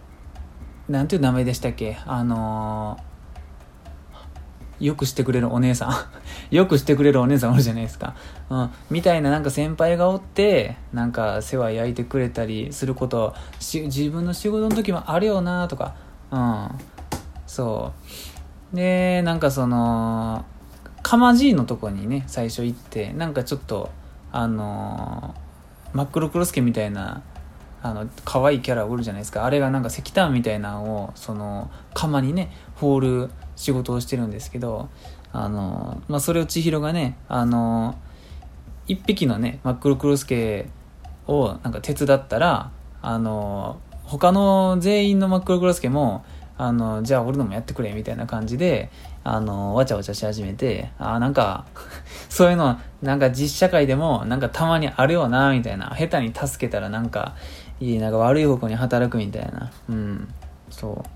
[0.87, 1.97] なんていう名前でしたっけ？
[2.05, 2.97] あの
[4.83, 5.93] よくしてくれるお姉さん。
[6.55, 8.15] よくしてくれるお姉さんおるじゃないですか、
[8.49, 15.95] うん、みたいななんか先輩がおってなんか世話焼いてくれたりすること自分の仕事の時もあるよなとか。
[16.31, 16.67] うん。
[17.47, 17.93] そ
[18.73, 18.75] う。
[18.75, 20.43] でなんかその
[21.01, 23.89] かまじいのとこにね最初行ってなんかちょっと
[24.31, 25.35] あの
[25.93, 27.21] 真っ黒クロスケみたいな
[27.83, 29.45] あの可愛いキャラおるじゃないですか。
[29.45, 33.29] あれがなんか石炭みたいなのをその釜にね放る
[33.63, 34.89] 仕事をしてるんですけど
[35.31, 37.95] あの、まあ、それを千尋がねあの
[38.87, 40.67] 一匹のね真っ黒クロスケ
[41.27, 42.71] をなんか手伝ったら
[43.03, 46.23] あの、他の全員の真っ黒クロスケも、
[46.57, 48.89] あの、じゃあ俺のもやってくれ、みたいな感じで、
[49.25, 51.65] あの、わちゃわちゃし始めて、あなんか
[52.29, 55.93] そういうの、なんか実社会でも、なんかたまにあるよな、みたいな。
[55.99, 57.35] 下手に助けたらなんか、
[57.81, 59.69] いい、なんか悪い方向に働くみたいな。
[59.89, 60.33] うん。
[60.69, 61.09] そう。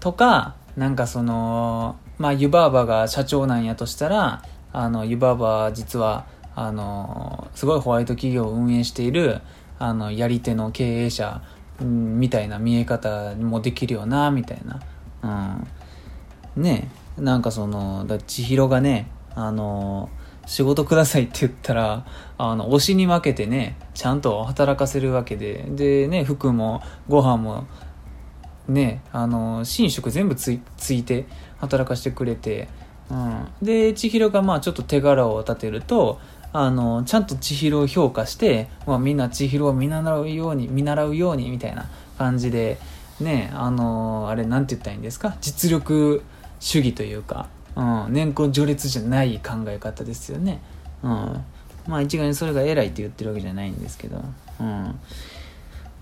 [0.00, 9.40] とか、なんかその、まあ、湯婆婆が社長なんやとしたら、あの、湯婆婆実は、あの、すごいホワイト企業を運営している、
[9.78, 11.42] あの、やり手の経営者、
[11.80, 14.80] うん、みたいな見え方もできるよな、みたいな。
[16.56, 16.62] うん。
[16.62, 20.08] ねなんかその、だ千尋がね、あの、
[20.46, 22.06] 仕事くださいって言ったら、
[22.38, 27.66] あの、推しに負けてね、ちゃんと働かせるわけで、でね、服もご飯も、
[28.68, 31.26] ね、あの、寝食全部ついて
[31.58, 32.68] 働かしてくれて、
[33.10, 33.48] うん。
[33.60, 36.20] で、千尋がまあちょっと手柄を立てると、
[36.52, 41.86] あの、ちゃんと千尋を評価して、まあ、みんな千尋を見習うように、見習うようにみたいな
[42.18, 42.78] 感じで、
[43.20, 45.36] ね、あの、あれなんて言ったらいいんですか？
[45.40, 46.22] 実力
[46.60, 50.60] 主義というか、うん、年功序列じゃない考え方ですよね。
[51.02, 51.44] うん。
[51.86, 54.22] まあ一概にそれが偉いって言ってるわけじゃないんですけど、
[54.60, 54.98] うん。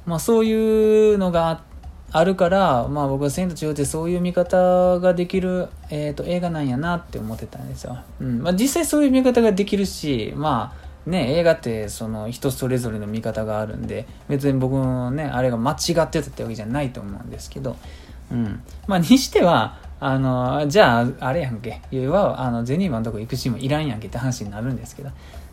[0.06, 1.69] まあそういうのがあって
[2.12, 7.98] あるから、まあ僕は千と千尋ってそういう見方ができる、えっ、ー、と、映画なんやなって思ってたんですよ。
[8.20, 8.42] うん。
[8.42, 10.74] まあ実際そういう見方ができるし、ま
[11.06, 17.76] あね、映画ってその人それぞれの見方があるんで、別に僕のね、あれが間違ってたってわけじゃないと思うんですけど、
[18.32, 18.62] うん。
[18.86, 21.80] まあにしては、あの、じゃあ、あれやんけ。
[21.90, 25.10] 要は、あの、ゼニーバのとこ行くシーンもいらんやんけって話になるんですけど、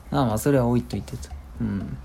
[0.10, 1.30] まあまあそれは置いといてと。
[1.62, 1.98] うん。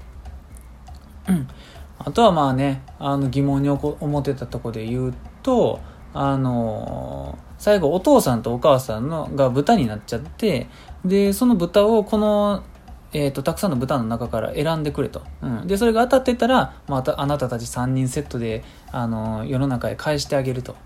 [2.04, 5.80] あとはまあね、あの疑問に思ってたところで言うと、
[6.14, 10.68] あの、最後お父さんとお母さんのが豚になっちゃって、
[11.04, 12.64] で、その豚をこの、
[13.12, 15.22] えっ、ー、と、たくさんの豚の中から選んでくれと。
[15.42, 15.66] うん。
[15.66, 20.76] で、それが当たってたら、またあなたたち3人セットで、あのー、世の中へ返してあげると。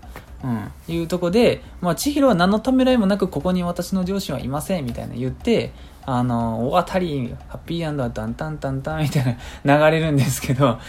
[0.43, 0.71] うん。
[0.93, 5.71] いうとこで、まあ、千尋は何のためらいもなく、ここに私の上司はいません、みたいな言って、
[6.09, 10.79] あの、大当たり、ハッピーアンドはダンタンタンタンみたいな流れるんですけど、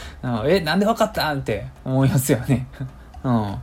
[0.46, 2.68] え、なんでわかったんって思いますよね。
[3.24, 3.56] うん。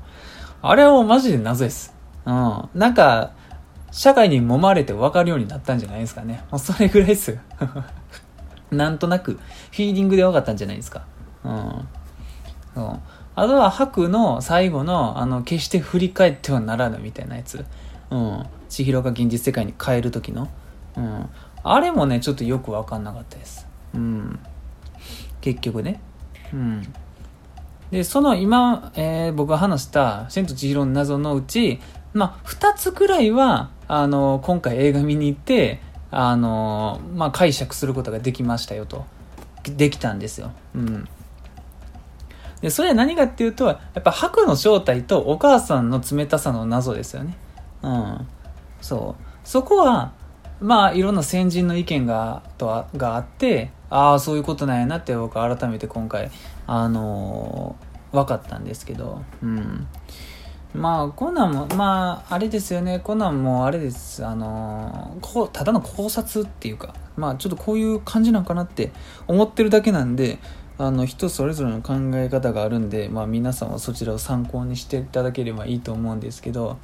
[0.62, 1.96] あれはマジで謎です。
[2.26, 2.70] うん。
[2.76, 3.32] なんか、
[3.90, 6.44] 社会に揉まれて分かるようになったんじゃないですかね。
[6.52, 7.38] もうそれぐらいですよ。
[8.70, 11.04] なんとなく、フィーリングで分かったんじゃないですか。
[11.46, 11.88] うん。
[12.76, 13.00] そう。
[13.36, 17.64] あとは白の最後の、あの、決して振り返ってはならぬみたいなやつ。
[18.10, 18.46] うん。
[18.68, 20.50] 千尋が現実世界に変える時の。
[20.98, 21.30] うん。
[21.68, 23.68] あれもね、ちょっとよくわかんなかったです。
[23.96, 24.40] うん。
[25.42, 26.00] 結局ね。
[26.54, 26.94] うん。
[27.90, 31.82] で、その今、えー、僕が話した、千と千尋の謎のうち、
[32.14, 39.06] まあ、二つくらいは、あの、今回映画見に行って、あの、まあ、解釈することができましたよと。
[39.64, 40.52] できたんですよ。
[40.76, 41.08] うん。
[42.62, 47.36] で、それは何かっていうと、やっぱ白の正体とお母さんの冷たさの謎ですよね。
[47.82, 48.28] うん。
[48.82, 49.24] そう。
[49.44, 50.14] そこは、
[50.60, 56.32] まあいろんな先人の意見がとがあってああそういうことなんやなって僕改めて今回
[56.68, 59.22] あのー、分かったんですけど。
[59.42, 59.88] うん。
[60.74, 63.00] まあこんなんもまああれですよね。
[63.00, 64.26] こんなんもあれです。
[64.26, 68.92] あのー、こただの考察っていうかまあちょっとこういう感じなんかなって
[69.28, 70.38] 思ってるだけなんで
[70.78, 76.78] あの人それぞれの考え方があるんで、まあ、皆さんはそちらを参考にしていただければいいと思うんですけど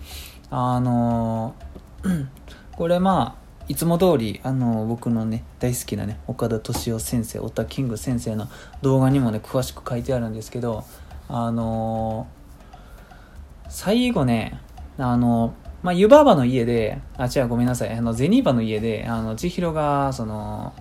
[0.50, 2.28] あのー、
[2.78, 3.41] これまあ
[3.72, 8.50] いつも通り、あの、僕のね、大好きなね、岡田敏夫先生、オタキング先生の
[8.82, 10.84] 動画にもね、詳しく書いてあるんですけど、
[11.30, 14.60] あのー、最後ね、
[14.98, 15.54] あの、
[15.84, 20.74] まあ、湯婆婆の家で、あ、違う、ごめんなさい、あの、ゼニーバの家で、あの、千尋が、その、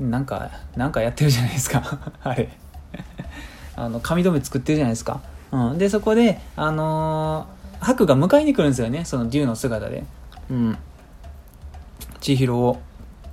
[0.00, 2.10] なんか、なんかやってるじゃないですか。
[2.24, 2.48] あれ。
[3.76, 5.20] あの、髪留め作ってるじゃないですか。
[5.52, 5.78] うん。
[5.78, 10.02] で、そこで、あのー、ハクが迎えに来るんですよね、その竜の姿で。
[10.50, 10.76] うん。
[12.20, 12.80] 千尋を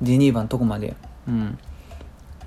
[0.02, 0.96] ディニーバのとこまで。
[1.28, 1.58] うん。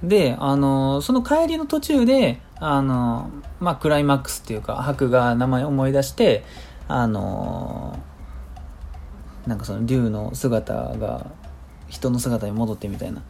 [0.03, 6.45] で、あの、その帰りの途中で、あの、まあ、クライマックスっていうか、白が名前を思い出して、
[6.89, 7.99] あの、
[9.47, 11.27] なんかその竜の姿が
[11.89, 13.23] 人の姿に戻ってみたいな、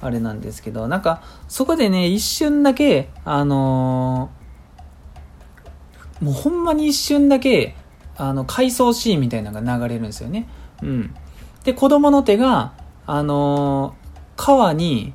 [0.00, 4.30] あれなんですけど、なんか、そこでね、一瞬だけ、あの
[6.20, 7.74] もうほんまに一瞬だけ、
[8.16, 10.48] あの、回想シーンみたいなのが流れるんですよね。
[10.82, 11.14] うん。
[11.64, 12.72] で、子供の手が、
[13.06, 15.12] あのー、川に、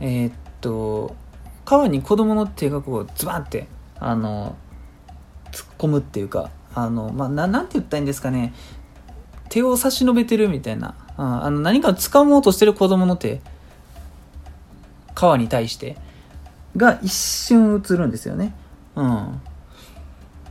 [0.00, 1.14] えー、っと、
[1.64, 3.68] 川に子供の手がこう、ズバンって、
[3.98, 8.54] あのー、突っ込むっていうか、あの、まあ、な、なんて言ったらいいんですかね。
[9.48, 10.94] 手を差し伸べてるみたいな。
[11.16, 13.42] あの、何かを掴もうとしてる子供の手。
[15.14, 15.96] 川に対して。
[16.76, 18.54] が一瞬映るんですよね。
[18.96, 19.40] うん。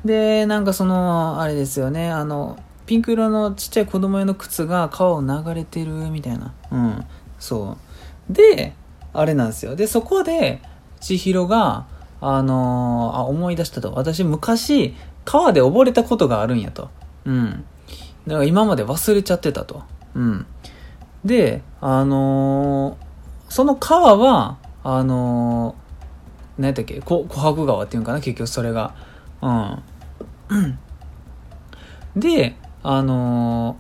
[0.05, 2.59] で、なんかその、あれですよね、あの、
[2.91, 6.53] ピンク色のちっちゃい子供用の靴が川を流れてるみたいな。
[6.71, 7.05] うん。
[7.39, 7.77] そ
[8.29, 8.33] う。
[8.33, 8.73] で、
[9.13, 9.77] あれなんですよ。
[9.77, 10.61] で、そこで、
[10.99, 11.87] 千尋が、
[12.19, 13.93] あのー、あ、思い出したと。
[13.93, 16.89] 私、昔、川で溺れたことがあるんやと。
[17.23, 17.63] うん。
[18.27, 19.83] だから今まで忘れちゃってたと。
[20.13, 20.45] うん。
[21.23, 26.99] で、あのー、その川は、あのー、何やったっけ？
[26.99, 28.19] 琥珀川っていうんかな？
[28.19, 28.93] 結局それが。
[29.41, 29.81] うん。
[32.17, 33.77] で、あの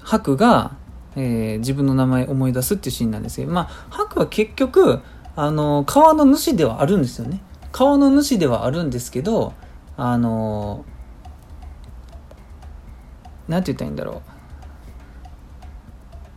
[0.00, 0.76] ー、白が、
[1.16, 5.00] えー、自分の名前思い出すっていうシーンなんですけど、まあ、白は結局、
[5.34, 7.42] あのー、川の主ではあるんですよね。
[7.72, 9.54] 川の主ではあるんですけど、
[9.96, 14.22] あのー、なんて言ったらいいんだろ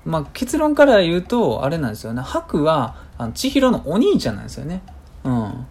[0.06, 0.10] う。
[0.10, 2.22] まあ、結論から言うと、あれなんですよね。
[2.22, 4.84] 白は、あの千尋のお兄ちゃんなんですよね。
[5.24, 5.68] うん。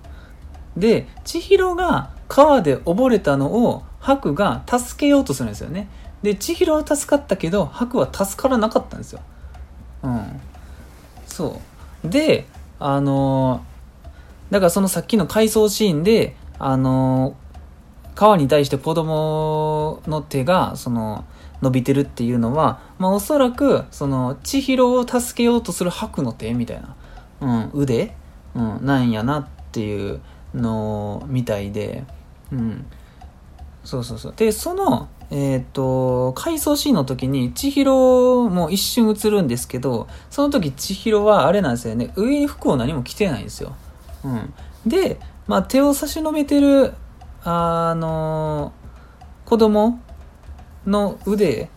[0.77, 5.89] で、千尋が川で溺れたのを白が助けようとするんですよね。
[6.23, 9.21] で、千尋は助かったけど、白は助からなかったんですよ。
[10.03, 10.41] うん。
[11.27, 11.59] そ
[12.05, 12.09] う。
[12.09, 12.47] で、
[12.79, 13.65] あの、
[14.51, 17.35] だからそのさっきの回想シーンで、あの、
[18.15, 21.25] 川に対して子供の手が、その、
[21.63, 26.95] 伸びてるっていうのは、まあおそらく、その、千尋を助けようとする白の手みたいな、
[27.41, 28.15] うん、腕、
[28.55, 30.21] うん、なんやなっていう
[30.55, 32.05] のみたいで、
[32.53, 32.85] うん。
[33.85, 34.35] そうそうそう。
[34.35, 43.75] で、その、えっ、と、回想シーンの時に、千尋も一瞬映るんですけど、その時千尋はあれなんですよね、上に服を何も着てないんですよ。
[44.25, 44.55] うん。
[44.87, 46.95] で、まあ手を差し伸べてる、
[47.43, 48.73] あの、
[49.45, 50.01] 子供
[50.87, 51.69] の腕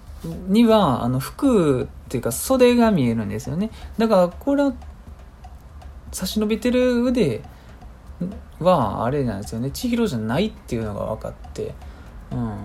[0.47, 3.72] には、あの、服っていうか袖が見えるんですよね。
[3.97, 4.74] だから、これは、
[6.12, 7.41] 差し伸べてる腕
[8.60, 9.72] は、あれなんですよね。
[9.72, 11.74] 千尋じゃないっていうのが分かって、
[12.32, 12.57] うん。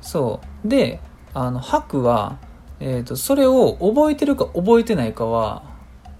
[0.00, 0.68] そう。
[0.68, 1.00] で
[1.34, 2.38] あの白は、
[2.80, 5.62] えーと、それを覚えてるか覚えてないかは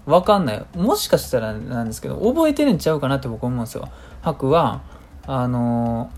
[0.05, 0.65] 分かんない。
[0.75, 3.89] もしかしたらなんですけど覚えてるんちゃうかなって僕思うんですよ。
[4.21, 4.81] 白は
[5.27, 6.11] あの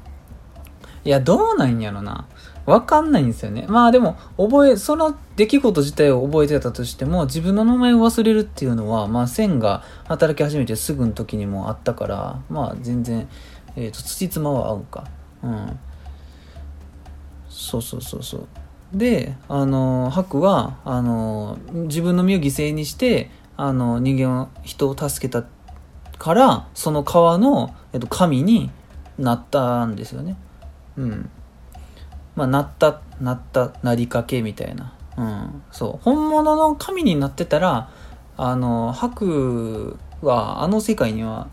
[1.03, 2.27] ー、いやどうなんやろな。
[2.65, 3.65] 分かんないんですよね。
[3.67, 13.27] まあでも覚えその出来事自体を覚えてたとしても自分の名前を忘れるっていうのはまあ線が働き始めてすぐの時にもあったからまあ全然、
[13.75, 15.05] えーと、とつつまは合うか。
[15.43, 15.79] うん。
[17.61, 18.47] そうそうそうそう。
[18.93, 25.45] であの白はあの自分の身を犠牲にしてあの人間を人を助けた
[26.17, 28.69] からその川の、えっと、神に
[29.17, 30.35] なったんですよね。
[30.97, 31.29] うん。
[32.35, 34.93] まあなったなったなりかけみたいな。
[35.17, 35.63] うん。
[35.71, 36.03] そう。
[36.03, 37.91] 本物の神になってたら
[38.37, 41.47] あの白はあの世界には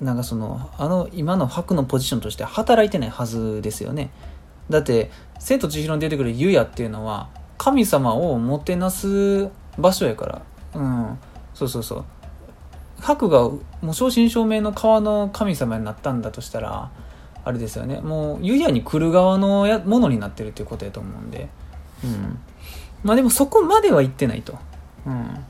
[0.00, 4.10] なんかそのあの今の白のポジションとして働いてないはずですよね。
[4.72, 9.48] だって「千と千尋」に出てくる湯屋っていうのは神様をもてなす
[9.78, 10.42] 場所やから。
[10.74, 11.18] うん。
[11.54, 12.04] そうそうそう。
[13.00, 13.60] 白がも
[13.90, 16.90] う正真正銘の川の神様になったんだとしたら
[17.44, 18.00] あれですよね。
[18.00, 21.48] もう湯屋に来る側のやものになってるっていうことやと思うんで。
[22.04, 22.38] うん。
[23.04, 24.58] まあでもそこまでは行ってないと。
[25.06, 25.44] うん。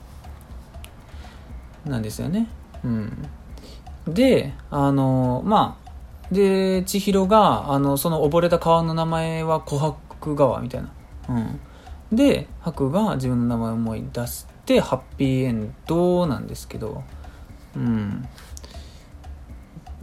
[1.91, 2.47] なんですよね。
[2.83, 3.29] うん。
[4.07, 5.82] であのまあ
[6.33, 10.91] で、千尋が、あの、その溺れた川の名前は琥珀川みたいな。
[11.29, 11.59] うん。
[12.15, 17.03] で、白が自分の名前を思い出して、ハッピーエンドなんですけど、
[17.75, 18.27] うん。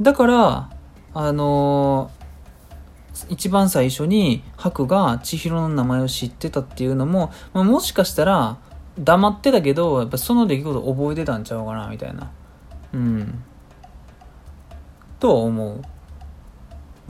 [0.00, 0.70] だから、
[1.12, 8.58] あのー、一番最初に白が千尋の名前を知ってたっていうのも、まあ、もしかしたら
[8.98, 12.30] 黙ってたけど、やっぱその出来事覚えてたんちゃうかな、みたいな。
[12.92, 13.42] うん。
[15.18, 15.82] とは思う。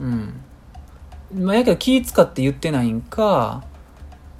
[0.01, 1.43] うん。
[1.45, 3.63] まあ、やけど気使って言ってないんか、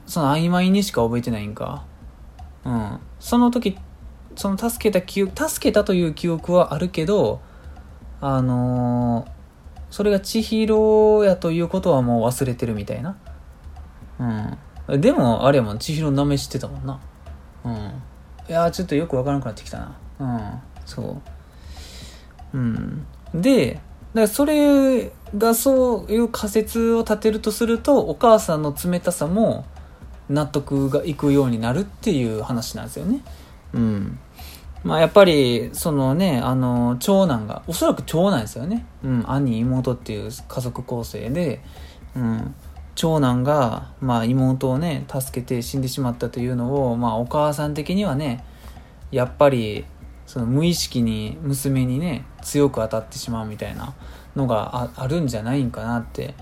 [0.05, 1.85] その曖昧にしか覚えてないんか。
[2.65, 2.99] うん。
[3.19, 3.77] その時、
[4.35, 7.39] その助けた記憶、助けたという記憶はあるけど、
[8.19, 9.31] あのー、
[9.89, 13.17] それが千尋やということはもう忘れてるみたいな。
[14.87, 15.01] うん。
[15.01, 16.99] でも、あれやもん、千尋の名前知ってたもんな。
[17.63, 17.73] うん。
[18.49, 19.95] いやちょっとよくわからなくなってきたな。
[20.19, 20.61] うん。
[20.85, 21.21] そ
[22.53, 22.57] う。
[22.57, 23.05] うん。
[23.33, 23.81] で、だか
[24.13, 29.65] らそれがそういう仮説を立てるとするとお母さんの冷たさも
[30.29, 33.21] 納得がいくようになるっていう話なんですよね。
[33.73, 34.19] うん。
[34.83, 38.85] まあやっぱり、そのね、あの、長男が、おそらく長男ですよね。
[39.03, 41.61] うん、兄、妹っていう家族構成で、
[42.15, 42.55] うん、
[42.95, 48.43] 長男が、まあ妹をね、助けて死んでしまったというのを、まあお母さん的にはね、
[49.11, 49.85] やっぱり、
[50.31, 53.93] その無意識に娘にね強く当たってしまうみたいな
[54.35, 56.33] のがあるんじゃないんかなって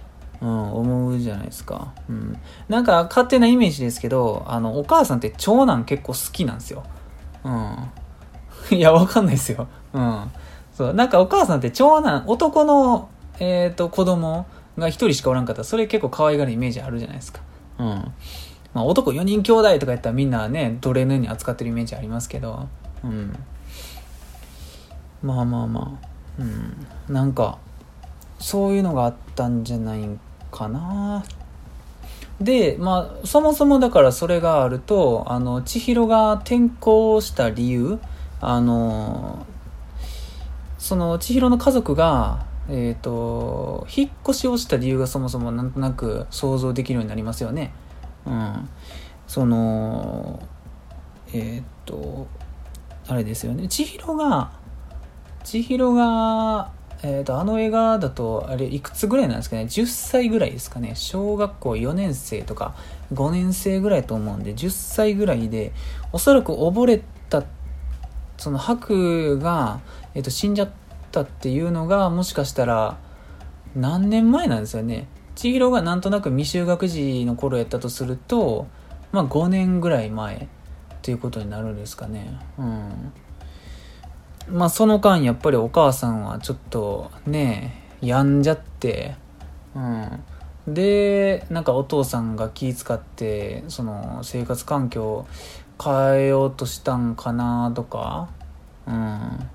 [0.42, 1.94] うん、思うじゃないですか。
[2.08, 2.38] うん。
[2.70, 6.84] なんか勝手なイメージですけど、あの、お母さんって長男結構好きなんですよ。
[7.44, 7.78] うん。
[8.78, 9.68] いや、わかんないですよ。
[9.94, 10.32] うん。
[10.74, 10.94] そう。
[10.94, 13.10] なんかお母さんって長男、男の、
[13.40, 14.46] えっ、ー、と、子供
[14.78, 17.42] が一人しかおらんかったら、それ結構可愛がるイメージあるじゃないですか。
[17.78, 17.88] うん。
[18.74, 22.70] まあ、男4人兄弟とかやったらみんなね、奴隷のように扱ってるイメージありますけど、
[23.04, 23.38] うん。
[25.22, 26.08] まあまあまあ、
[26.40, 26.88] うん。
[27.14, 27.58] なんか、
[28.40, 30.08] そういうのがあったんじゃない
[30.52, 31.24] かな。
[32.42, 38.00] でまあそもそもだからそれがあるとあの千尋が転校した理由
[38.40, 39.46] あの
[40.78, 47.74] その千尋の家族がえっ、ー、と引っ越しをした理由がそもそもなんとなく想像できるようになりますよね。
[48.26, 48.70] うん。
[49.28, 50.42] その
[51.34, 52.28] えっ、ー、と
[53.08, 53.68] あれですよね。
[53.68, 54.52] 千尋が
[55.44, 56.72] 千尋が
[57.02, 60.96] えーと、あの映画だとあれいくつぐらいなんですかね？10歳ぐらいですかね。
[60.96, 62.76] 小学校4年生とか
[63.14, 65.72] 5年生ぐらいと思うんで10歳ぐらいで
[66.12, 67.44] おそらく溺れた
[68.38, 69.80] その白が、
[70.14, 70.70] えーと、死んじゃっ
[71.12, 72.98] たっていうのがもしかしたら
[73.76, 75.08] 何年前なんですよね。
[75.36, 78.68] 千尋がなんとなく未就学児の頃やったとすると
[79.14, 80.48] まあ5年ぐらい前っ
[81.02, 82.38] ていうことになるんですかね。
[82.58, 83.14] うん。
[84.52, 89.16] まあその間やっぱりお母さんはちょっとね病んじゃって
[89.76, 90.24] うん。
[90.68, 95.28] でなんかお父さんが気使ってその生活環境を
[95.84, 98.30] 変えようとしたんかなとか
[98.88, 99.50] うん。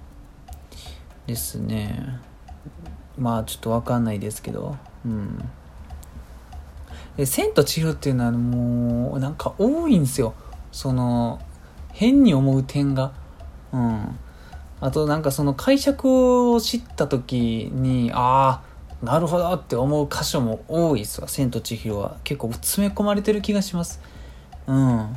[1.27, 2.21] ですね。
[3.17, 5.39] まあちょっと分かんないですけどうん。
[7.17, 10.35] で「千と千尋」っていうのはもうなんか多いんですよ。
[10.73, 11.41] その
[11.93, 13.13] 変に思う点が。
[13.73, 14.19] うん。
[14.81, 18.63] あとなんかその解釈を知った時に、あ
[19.03, 22.17] あ、なるほどって思う箇所も多いですわ、千と千尋は。
[22.25, 24.01] 結構詰め込まれてる気がします。
[24.67, 25.17] うん。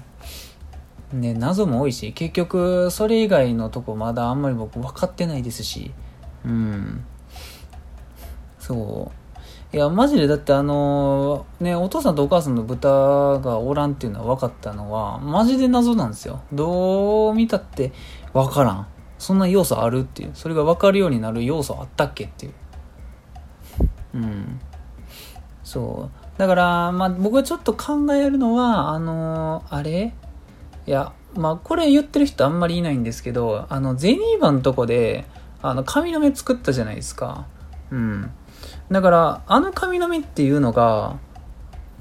[1.14, 5.94] ね、謎も多いし、結局、それ以外のとこまだあんまり僕分かってないですし。
[6.46, 7.06] うん。
[8.60, 9.12] そ
[9.74, 9.76] う。
[9.76, 16.42] いや、マジでだってあのー、ね、お父さんとお母さんの豚がおらんっていうのは分かったのは、マジで謎なんですよ。
[16.52, 17.94] どう見たって
[18.34, 18.88] 分からん。
[19.18, 20.32] そんな要素あるっていう。
[20.34, 22.54] それが分かるようになる要素あったっけっていう。
[24.16, 24.60] うん。
[25.64, 26.40] そう。
[26.40, 30.14] だからまあ僕はちょっと考えるのはあのー、あれ？
[30.86, 35.26] いやまあこれ言ってる人あんまりいないんですけどあのゼニーバのとこで
[35.62, 37.48] あの髪の目作ったじゃないですか。
[37.92, 38.32] うん。
[38.92, 41.18] だからあの髪の目っていうのが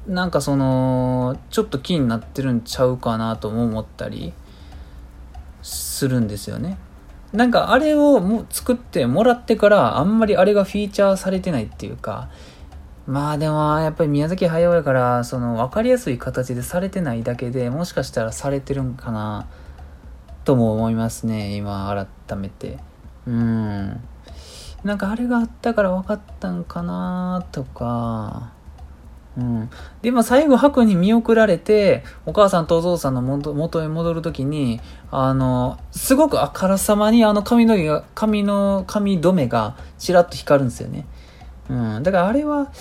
[0.07, 4.33] なんかそのちょっと気になってるんちゃうかなとも思ったり
[5.63, 6.79] するんですよね。
[7.37, 12.31] なんかあれをも作ってもらってからあんまりあれがフィーチャーされてないっていうか、
[13.07, 19.47] まあでもやっぱり宮崎駿やからその分かりやすい形でされてないだけでもしかしたらされてるんかな
[20.45, 22.79] とも思いますね今改めて。
[23.27, 24.01] うん。
[24.83, 28.53] なんかあれがあったから分かったんかなとか
[29.37, 29.71] うん。
[30.03, 34.81] で、まあ最後白に見送られて、お母さんとお父さんの元へ戻るときに、
[35.11, 41.07] あの、すごくあからさまにあの髪の毛が、髪の、髪留めがちらっと光るんですよね。
[41.69, 42.03] うん。
[42.03, 42.73] だからあれは、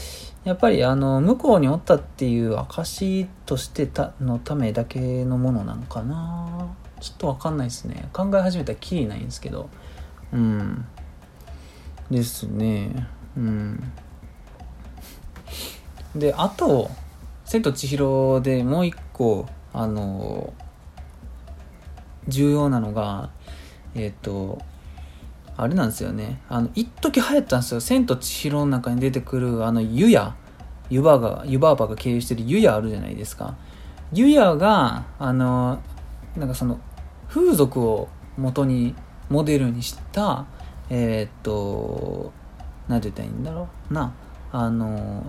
[0.45, 8.09] やっぱりあの、向こうにおったっていう証としてた、のためだけのものなのかなちょっとわかんないですね。
[8.13, 9.69] 考え始めたらきりないんですけど。
[10.31, 10.85] うん。
[12.09, 13.07] ですね。
[13.35, 13.91] うん。
[16.15, 16.89] で、あと、
[17.43, 20.53] 千と千尋でもう一個、あの、
[22.27, 23.29] 重要なのが、
[23.93, 24.59] えっ、と、
[25.57, 26.41] あれなんですよね。
[26.49, 27.81] あの、一時流行ったんですよ。
[27.81, 30.35] 千と千尋の中に出てくる、あの、湯屋。
[30.89, 33.55] 湯婆が、湯婆婆が経由してる湯屋あるじゃないですか。
[34.13, 35.79] 湯屋が、あの、
[36.35, 36.79] なんかその、
[37.27, 38.07] 風俗を
[38.37, 38.95] 元に、
[39.29, 40.45] モデルにした、
[40.89, 42.31] えっ、と、
[42.87, 44.13] なんて言ったらいいんだろうな。
[44.51, 45.25] あの、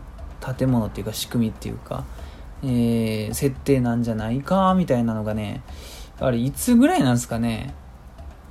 [0.54, 2.04] 建物っていうか仕組みっていうか、
[2.62, 5.62] えー、設定なんじゃないかみたいなのがね
[6.18, 7.74] あれいつぐらいなんですかね。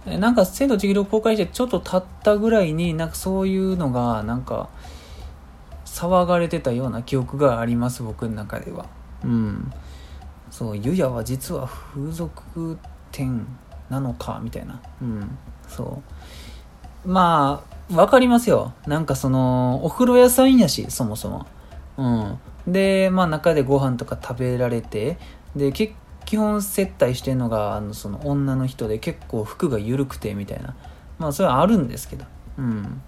[0.06, 4.70] なんか「千と千尋」公開してちょっと経ったぐらいになんかそういうのがなんか
[5.86, 8.86] 騒がれてたような記憶があります僕の中では。
[9.24, 9.72] うん。
[10.52, 12.78] そう湯屋は実は風俗
[13.12, 13.48] 店
[13.90, 14.80] なのかみたいな。
[15.02, 15.38] うん。
[15.68, 16.02] そ
[17.06, 17.10] う。
[17.10, 18.74] まあわかりますよ。
[18.86, 21.48] なんかそのお風呂屋さんやしそもそも。
[21.98, 22.40] うん。
[22.68, 25.18] で、まあ中でご飯とか食べられて、
[25.56, 25.94] で、基
[26.38, 30.76] 本接待してんのがあのその女の人で結構服が緩くてみたいな。
[31.18, 32.26] まあそれはあるんですけど。
[32.58, 33.02] うん。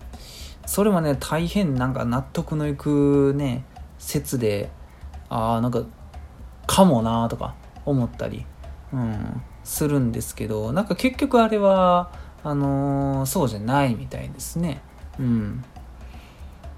[0.68, 3.64] それはね大変なんか納得のいくね
[3.98, 4.70] 説で
[5.30, 5.84] ああなんか
[6.68, 8.46] かもなとか思ったり、
[8.92, 12.12] うん、するんですけどなんか結局あれは
[12.44, 14.82] あのー、そうじゃないみたいですね。
[15.20, 15.64] うん。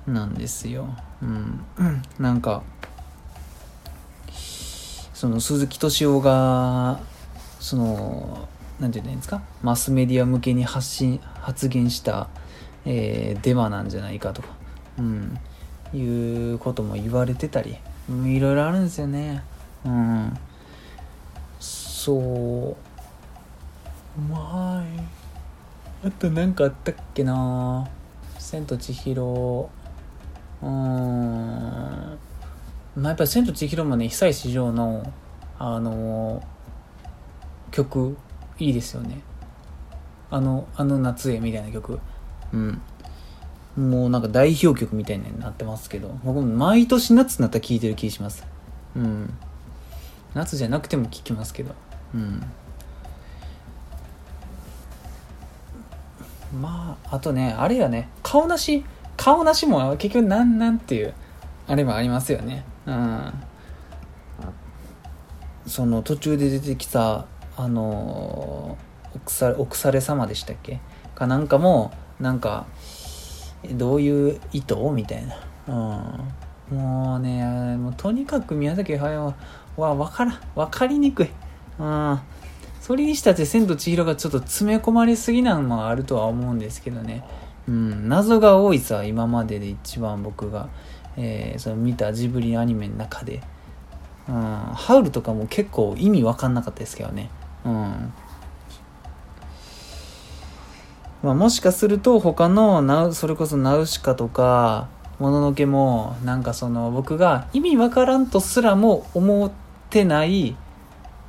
[0.07, 0.95] なんですよ。
[1.21, 1.65] うん。
[2.17, 2.63] なんか
[5.13, 6.99] その鈴木敏夫が
[7.59, 8.47] その
[8.79, 9.41] 何て言うんですか？
[9.61, 12.29] マスメディア向けに発信発言した、
[12.85, 14.47] えー、デマなんじゃないかとか、
[14.97, 15.37] うん、
[15.93, 17.77] いうことも言われてたり
[18.09, 19.43] いろいろあるんですよね。
[19.83, 20.37] うん。
[21.59, 24.21] そう。
[24.21, 24.83] まあ
[26.05, 27.89] あと何かあったっけな？
[28.37, 29.69] 千と千尋
[30.61, 30.69] うん。
[32.95, 35.13] まあ、やっぱり「千と千尋」もね久石譲の
[35.57, 36.43] あの
[37.71, 38.17] 曲
[38.57, 39.21] いいですよね。
[40.31, 41.99] あの「あの夏へ」みたいな曲。
[42.51, 42.81] うん。
[43.77, 46.09] もうなんか代表曲みたいになってますけど。
[46.23, 48.45] 僕も毎年夏になったら聴いてる気します。
[48.95, 49.33] うん。
[50.33, 51.73] 夏じゃなくても聴きますけど。
[52.13, 52.43] うん。
[56.59, 58.09] まああとねあれやね。
[58.23, 58.83] 顔なし
[59.21, 61.13] 顔なしも結局なんなんっていう
[61.67, 62.63] あれもありますよね。
[62.85, 63.33] うん。
[65.67, 67.25] その途中で出てきた
[67.57, 68.77] あの
[69.13, 70.79] お腐お腐れ様でしたっけ？
[71.15, 72.65] かなんかもなんか
[73.73, 74.75] どういう意図？
[74.93, 75.35] みたいな、
[76.71, 79.35] うん、もうねもうとにかく宮崎駿
[79.75, 80.39] は分からん。
[80.55, 81.29] 分かりにくい、
[81.77, 82.19] うん、
[82.79, 87.23] それにしたって「千と千尋」がちょっと詰め込まれすぎなのもあるとは思うんですけどね、
[87.69, 90.69] 謎が多いさ今までで一番僕が。
[91.21, 93.41] えー、その見たジブリアニメの中で、
[94.29, 97.29] うん、ハウルとかも結構意味わかんなかったですけどね。
[97.65, 98.13] うん。
[101.21, 104.87] まあ、もしかすると他のナそれこそナウシカとか
[105.19, 109.51] もののけもなんかその僕が意味わからんとすらも思っ
[109.89, 110.55] てない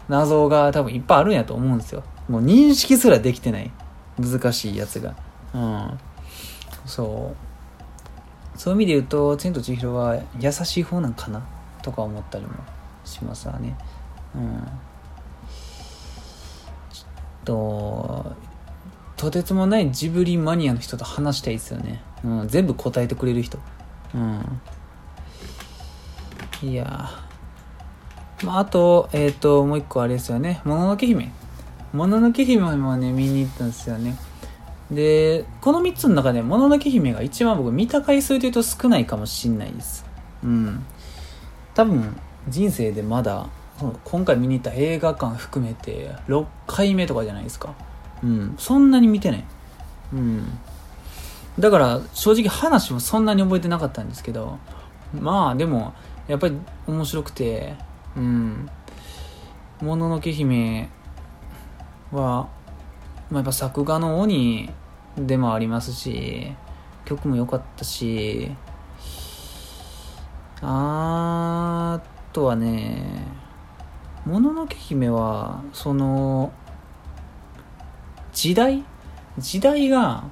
[0.09, 2.05] 謎が多分いっぱいあるんやと思うんですよ。
[2.28, 3.72] もう認識すらできてない。
[4.20, 5.16] 難しいやつが。
[5.53, 5.99] うん。
[6.91, 11.43] そうそういう意味で言うと「千と千尋」は優しい方なんかな
[11.82, 12.53] とか思ったりも
[13.05, 13.74] しますわね。
[14.34, 14.68] うん。
[16.93, 17.07] ちょっ
[17.45, 18.36] と
[19.16, 23.59] とてつもないジブリマニアの人と話したいですよね、うん、全部答えてくれる人。
[24.14, 24.61] うん。
[26.62, 27.11] いや
[28.43, 30.62] まあ、あと、えっ、ー、と、もう一個あれですよね。
[30.64, 31.30] もののけ姫。
[31.93, 34.16] もののけ姫もね、見に行ったんですよね。
[34.91, 40.05] で、この3つの中で、もののけ姫が一番僕見た回数で言うと少ないかもしんないです。
[40.43, 40.84] うん。
[41.74, 42.16] 多分、
[42.49, 43.49] 人生でまだ、
[44.05, 47.74] 今回見に行った映画館含めて6回目とかじゃないですか。
[48.22, 48.55] うん。
[48.59, 49.45] そんなに見てない。
[50.12, 50.59] うん。
[51.59, 54.59] だから正直話もそんなに覚えてなかったんですけど、
[55.18, 55.95] まあでも、
[56.28, 57.74] やっぱり面白くて、
[58.16, 58.68] うん。
[59.80, 60.91] もののけ姫
[62.12, 62.49] は、
[63.30, 64.70] まあ、やっぱ作画の鬼
[65.17, 66.53] でもありますし
[67.05, 68.51] 曲も良かったし
[70.63, 72.01] あ
[72.33, 73.27] とはね
[74.27, 76.53] 「もののけ姫は」その
[78.33, 78.85] 時代
[79.39, 80.25] 時代が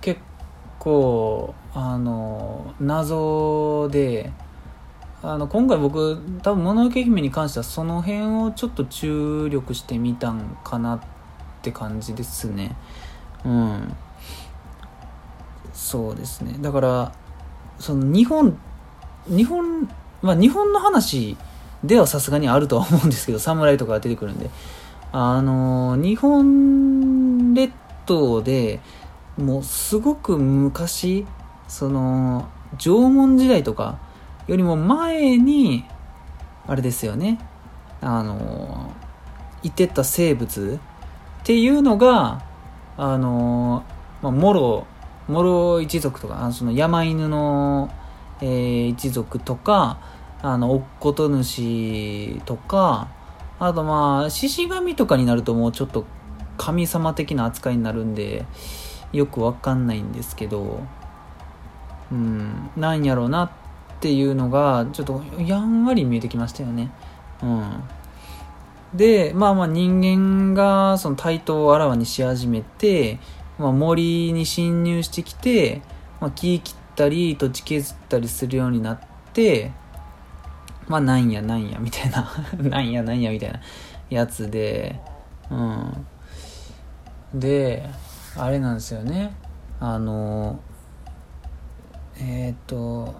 [0.00, 0.20] 結
[0.78, 4.32] 構あの謎で
[5.22, 11.00] あの今回僕多分「もののけ姫」に関してはその辺をちょっと注力してみたんかなっ
[11.62, 12.76] て感じですね。
[13.44, 13.96] うん。
[15.76, 16.56] そうですね。
[16.60, 17.12] だから
[17.78, 18.58] その日本
[19.28, 19.88] 日本
[20.22, 21.36] まあ日本の話
[21.84, 24.50] ではさすがにあるとは思うんですけど侍とかが出てくるんで。
[25.12, 27.72] あの日本列
[28.04, 28.80] 島で
[29.38, 31.26] もうすごく昔
[31.68, 33.98] その縄文時代とか
[34.46, 35.84] よりも前に
[36.66, 37.38] あれですよね。
[38.00, 38.92] あの
[39.62, 40.78] いてた生物
[41.40, 42.42] っていうのが
[42.98, 43.84] あの
[44.22, 44.86] まあ、もろ
[45.28, 47.90] 諸一族とかあのその山犬の、
[48.40, 49.98] えー、一族とか
[50.42, 53.08] あのおっこと主とか
[53.58, 56.04] あとまあ獅子神とかになるともうちょっと
[56.58, 58.44] 神様的な扱いになるんで
[59.12, 60.82] よくわかんないんですけど
[62.10, 63.50] うんなんやろうなっ
[64.00, 66.90] ていうのがちょっとやんわり見えてきましたよね。
[67.42, 67.82] うん。
[68.94, 73.18] でまあまあ人間がその対等をあらわにし始めて
[73.58, 75.82] まあ、森に侵入してきて、
[76.20, 79.00] まあ、木切ったり土地削ったりするようになっ
[79.32, 79.72] て
[80.88, 82.30] まあなんやなんやみたいな
[82.62, 83.60] なんやなんやみたいな
[84.08, 85.00] やつで、
[85.50, 86.06] うん。
[87.34, 87.88] で、
[88.36, 89.34] あれなんですよね。
[89.80, 90.60] あの、
[92.18, 93.14] えっ、ー、と、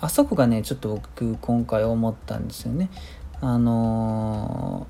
[0.00, 2.90] あそこがね、ちょっと僕今回思ったんですよね。
[3.40, 4.86] あの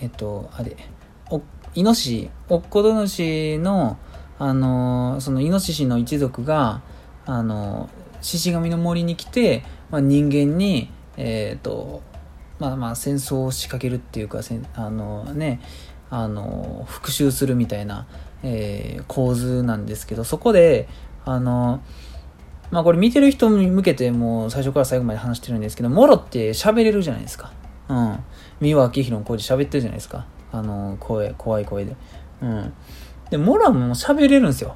[0.00, 0.76] えっ、ー、と、あれ、
[1.76, 3.98] イノシシ、おっこどのしの、
[4.38, 6.80] あのそのイノシシの一族が、
[7.26, 7.90] あの
[8.22, 12.02] 獅子神の森に来て、まあ、人間に、えっ、ー、と、
[12.58, 15.60] まあまあ戦争を仕掛けるっていうか、せあのね、
[16.08, 18.06] あの、復讐するみたいな、
[18.42, 20.88] えー、構図なんですけど、そこで、
[21.26, 21.82] あの、
[22.70, 27.52] まあこれ見てる人に向けてもう最初から最後まで話してるんですけど、モロって喋れるじゃないですか。
[27.90, 28.18] うん。
[28.60, 30.24] 三輪明宏の声で喋ってるじゃないですか。
[30.58, 31.96] あの、声、怖い声で。
[32.42, 32.72] うん。
[33.30, 34.74] で、モロも喋れるんですよ。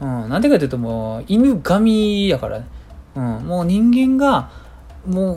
[0.00, 0.28] うん。
[0.28, 2.66] なんでかというともう、犬神やから、ね、
[3.14, 3.24] うん。
[3.46, 4.50] もう人間が、
[5.06, 5.34] も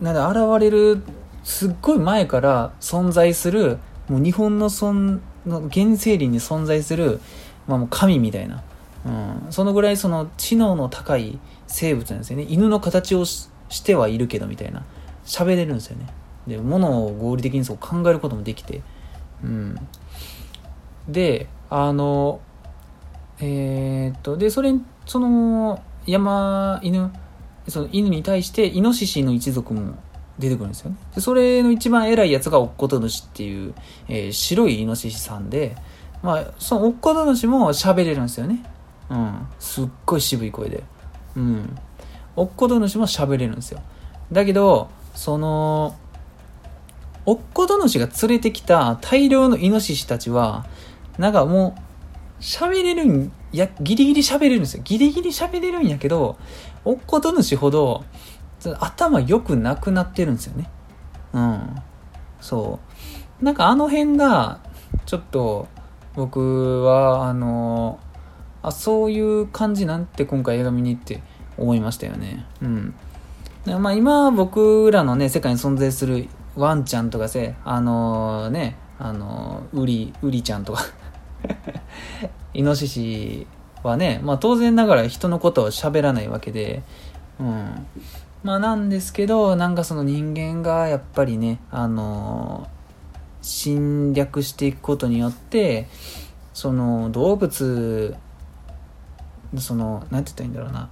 [0.00, 1.02] う、なんだ、現れる、
[1.44, 3.78] すっごい前から存在する、
[4.08, 7.20] もう日本の存、の原生林に存在する、
[7.66, 8.62] まあもう神みたいな。
[9.06, 9.46] うん。
[9.50, 12.46] そのぐらいその知能の高い生物なんですよね。
[12.48, 13.48] 犬の形をし
[13.84, 14.84] てはいるけどみたいな。
[15.24, 16.06] 喋れるんですよね。
[16.46, 18.82] で、物を合理的にそう考えることもできて。
[19.42, 19.76] うん。
[21.08, 22.40] で、あの、
[23.40, 24.74] えー、っと、で、それ、
[25.06, 27.12] その、山犬、
[27.68, 29.94] その犬に対してイノシシの一族も
[30.38, 30.96] 出てくるんですよね。
[31.14, 33.74] でそれの一番偉いやつがおっこと主っていう、
[34.08, 35.76] えー、白いイノシシさんで、
[36.22, 38.64] まあ、そのおっこと主も喋れるんですよね。
[39.10, 39.46] うん。
[39.58, 40.82] すっごい渋い声で。
[41.36, 41.78] うん。
[42.36, 43.80] おっこと主も喋れるんですよ。
[44.32, 45.96] だけど、その、
[47.30, 50.66] おっこと主が連れてきた大量のイノシシたちは、
[51.16, 54.82] なんかもう、喋れるんや、ギリギリ喋れるんですよ。
[54.84, 56.36] ギリギリ喋れるんやけど、
[56.84, 58.02] おっこと主ほど、
[58.80, 60.68] 頭良くなくなってるんですよね。
[61.32, 61.76] うん。
[62.40, 62.80] そ
[63.40, 63.44] う。
[63.44, 64.58] なんかあの辺が、
[65.06, 65.68] ちょっと、
[66.16, 68.00] 僕は、あの、
[68.60, 71.22] あ、そういう感じなんて今回映画見に行って
[71.56, 72.44] 思いましたよね。
[72.60, 72.94] うん。
[73.66, 80.84] まあ今僕らのね、世界に存在するワンちゃんとかせ、あのー、ね、あのー、ウリ、ウリちゃんとか
[82.54, 83.46] イノシシ
[83.82, 86.82] はね、まあ当然ながら人のことを喋らないわけで、
[87.38, 87.86] うん。
[88.42, 95.88] まあなんですけど、なんかその人間がやっぱりね、あのー、侵略していくことによって、
[96.52, 98.14] その動物、
[99.56, 100.90] その、なんて言ったらいいんだろうな、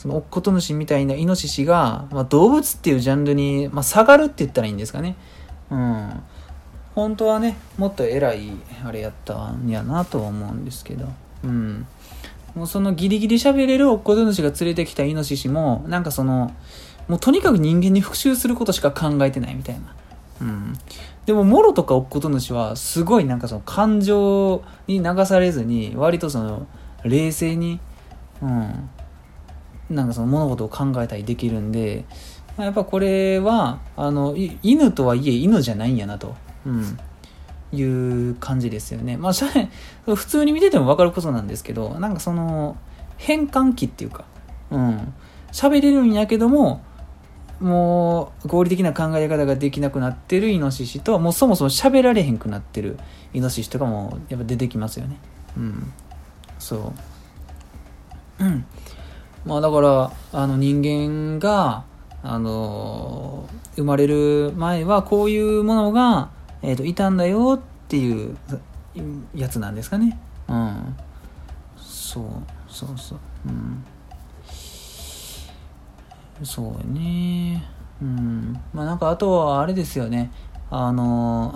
[0.00, 5.14] そのおっこと主みたいなイノシシが、まあ、動物っていうジャンルに、まあ、下がるって言ったらいいんですかね。
[5.70, 6.22] うん。
[6.94, 8.50] 本当はね、もっと偉い
[8.82, 11.06] あれやったんやなとは思うんですけど。
[11.44, 11.86] うん。
[12.54, 16.54] もうそのギリギリ喋れるおっこと主が連れてきたイノシシも、なんかその、
[17.06, 19.94] もうとにかく人間に復讐することしか考えてないみたいな。
[20.40, 20.72] うん。
[21.26, 26.66] でも、モロとかおっこと主は、すごいなんかその感情に流されずに、割とその、
[27.04, 27.80] 冷静に、
[28.40, 28.88] うん、
[29.90, 32.04] なんかその物事を考えたりできるんで、
[32.56, 36.36] やっぱこれは、あの、犬とはいえ犬じゃないんやなと、
[36.66, 36.98] うん、
[37.72, 39.16] いう感じですよね。
[39.16, 39.32] まあ、
[40.14, 42.76] 普通に見ててもわかることなんですけど、なんかその、
[43.16, 44.24] 変換器っていうか、
[44.70, 45.12] うん、
[45.52, 46.82] 喋れるんやけども、
[47.60, 52.98] もう合理的な考え方ができなくなってるイノシシと、もうそもそも喋られへんくなってる
[53.34, 55.18] イノシシとかもやっぱ出てきますよね。
[55.56, 55.92] うん。
[56.58, 56.92] そ
[58.38, 58.44] う。
[58.44, 58.64] うん。
[59.44, 61.84] まあだから、あの人間が、
[62.22, 66.30] あの、生まれる前はこういうものが、
[66.62, 68.36] えっ、ー、と、いたんだよっていう
[69.34, 70.18] やつなんですかね。
[70.48, 70.96] うん。
[71.76, 72.24] そう、
[72.68, 73.18] そうそう。
[73.46, 73.84] うん。
[76.44, 77.62] そうね。
[78.02, 78.60] うん。
[78.72, 80.30] まあなんかあとはあれですよね。
[80.70, 81.54] あの、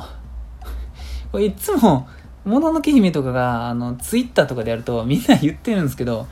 [1.32, 2.08] これいつも、
[2.44, 6.26] もののけ姫とかが、あの、ツイッターとかでやるとみんな言ってるんですけど、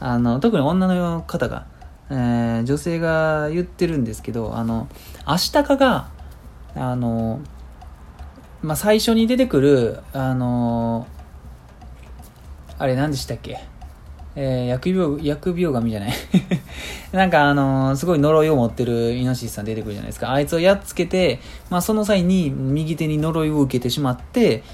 [0.00, 1.66] あの、特に女の方が、
[2.10, 4.88] えー、女性が言ってるんですけど、あの、
[5.24, 6.08] アシタカが、
[6.74, 7.40] あの、
[8.62, 11.06] まあ、最初に出てくる、あの、
[12.78, 13.58] あれ何でしたっけ？
[14.36, 16.12] えー、疫病、疫病神じゃない？
[17.12, 20.32] なんかあのー、すごい呪いを持ってるイノシシさん出てくるじゃないですか。
[20.32, 21.38] あいつをやっつけて、
[21.70, 24.64] まあその際に右手に呪いを受けてしまって、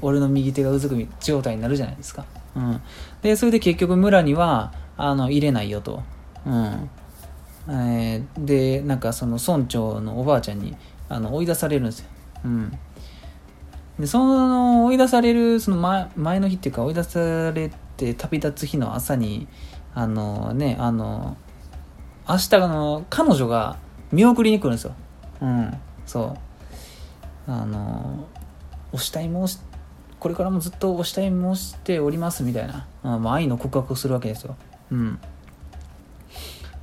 [0.00, 2.24] 俺の右手がうずくみ状態になるじゃないですか。
[2.56, 2.80] うん。
[3.22, 6.02] で、それで結局村には、あの、入れないよと。
[6.46, 6.90] うん。
[7.68, 10.76] えー、で、なんかその村長のおばあちゃんに、
[11.08, 12.06] あの、追い出されるんですよ。
[12.44, 12.78] うん。
[13.98, 19.48] で、その、追い出される、その前、前の日っていうか、追い出されて旅立つ日の朝に、
[19.94, 21.36] あのね、あの、
[22.28, 23.76] 明日の、彼女が
[24.12, 24.94] 見送りに来るんですよ。
[25.40, 25.78] うん。
[26.06, 26.36] そ
[27.46, 28.26] うあの
[28.92, 29.60] お慕い申し
[30.20, 34.56] これからもずっとお慕い申しておりますみたいな、まあ、愛の告白をするわけですよ。
[34.90, 35.18] うん。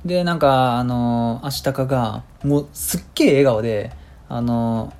[0.04, 3.92] でなんかあのアシタカがもうすっげえ笑顔で
[4.28, 4.92] あの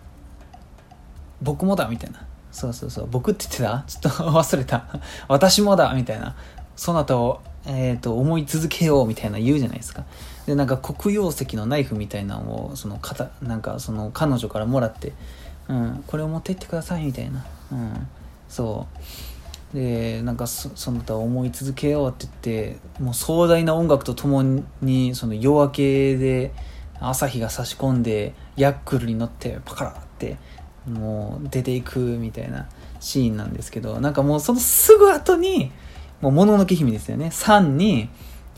[1.41, 2.27] 僕もだみたいな。
[2.51, 3.09] そうそうそう。
[3.11, 3.85] 僕って言ってた？
[3.87, 4.87] ちょっと 忘れた。
[5.29, 6.35] 私もだみたいな。
[6.77, 10.05] そなたを、えーと、思い続けようみたいな言うじゃないですか。
[10.47, 15.13] でなんか黒曜石のナイフみたいなのをそのかなんかその彼女からもらって、
[15.69, 18.09] うん、これを持って行ってくださいみたいな、うん、
[18.49, 18.87] そ
[19.75, 19.77] う。
[19.77, 24.43] でなんかそその他思い続けようって言ってもう壮大な音楽ととも
[24.81, 26.53] にその夜明けで
[27.01, 30.39] 朝日が差し込んでヤックルに乗ってパカラって
[30.87, 32.69] もう出ていくみたいな
[33.01, 35.73] シーンなんですけどなんかもうそのすぐ後に
[36.21, 37.31] もうもののけ姫ですよね。
[37.31, 38.09] サンに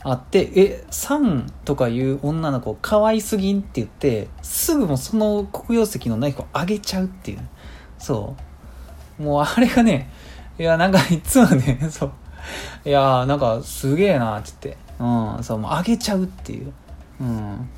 [0.01, 7.39] 会ってえサンとかいう女の子可愛すぎんって言ってすぐもその黒曜石のナイフをあげちゃうっていう。
[7.97, 8.48] そう。
[9.19, 10.09] もうあれがね
[10.57, 12.11] いやなんかいつもね そう。
[12.85, 14.89] いやなんかすげえなって言って。
[14.99, 16.73] うんそうもうあげちゃうっていう。
[17.21, 17.69] うん。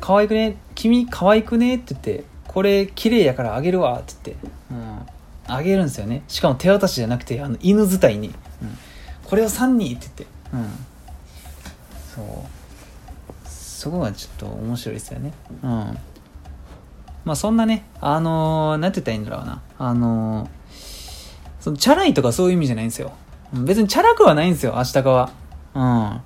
[0.00, 0.56] 可愛くね？
[0.74, 1.76] 君可愛くね？
[1.76, 6.22] って言ってこれ綺麗やからあげるわって言って、うん、あげるんですよね。
[6.28, 8.34] しかも手渡しじゃなくてあの犬伝いに、うん、
[9.24, 10.86] これを3人って言って、うん、
[12.14, 12.24] そう。
[13.48, 15.32] そこがちょっと面白いですよね。
[15.62, 15.98] うん。
[17.26, 20.48] まあそんなねあのー、なんて言ったらいいんだろうなあのー、
[21.60, 23.12] そのチャラいとかそういう意味じゃないんですよ
[23.52, 25.30] 別にチャラくはないんですよ明日かは
[25.74, 26.20] うん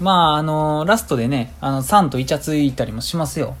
[0.00, 3.54] まあ、あのー、ラストでね、あの、サンとイチャついたりもしますよ。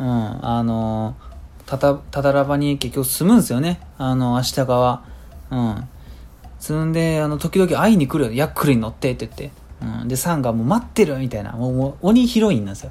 [0.00, 0.06] うん、
[0.44, 1.14] あの、
[1.64, 3.80] たた、たたらばに結局住むんですよね。
[3.96, 5.04] あの、明日側。
[5.50, 5.88] うん。
[6.58, 8.32] 積んで、あの、時々会いに来るよ。
[8.32, 9.50] ヤックルに乗ってって言って。
[9.80, 10.08] うん。
[10.08, 11.52] で、サンがもう待ってるみたいな。
[11.52, 12.90] もう、もう鬼ヒロインなんですよ。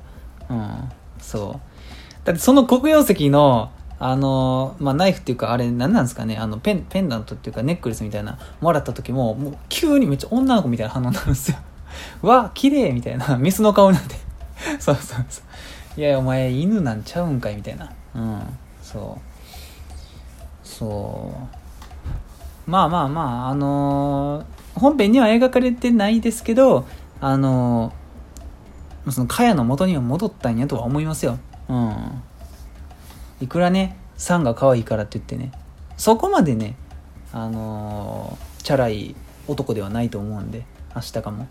[0.49, 0.91] うん。
[1.26, 2.26] そう。
[2.26, 6.38] だってその黒曜石の、あの、まあ、ナイフっていうか、あれ何なんですかね。
[6.38, 11.57] あの、ペン、ペンダントっていうかネックレスみたいな、もらった時も、もう急にめっちゃ女の子みたいな反応になるんですよ。
[12.21, 13.38] わ、綺麗みたいな。
[13.38, 14.15] メスの顔になって。
[14.80, 15.45] そうそうそう。
[15.97, 18.41] いやお前犬なんちゃうんかいみたいなうん
[18.82, 19.17] そ
[20.63, 21.34] うそ
[22.67, 26.86] うまあまあまああのー、本編には描かれてないですけど
[27.21, 28.05] あのー、
[29.12, 31.38] その茅の元には戻ったんやとは思いますよ。
[31.70, 32.22] うん。
[33.41, 35.51] いくらねサンが可愛いからって言ってね。
[35.97, 36.76] そこまでね
[37.32, 39.16] あのー、チャラい
[39.47, 41.47] 男ではないと思うんで明日かも。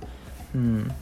[0.54, 0.92] うん。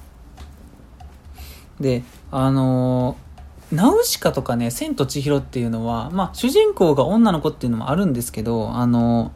[1.81, 3.33] であのー
[3.73, 9.33] ナウシカとかね、千と千尋っていうのは、まあ、主人公が女の子っていうのもあるんですけど、あの、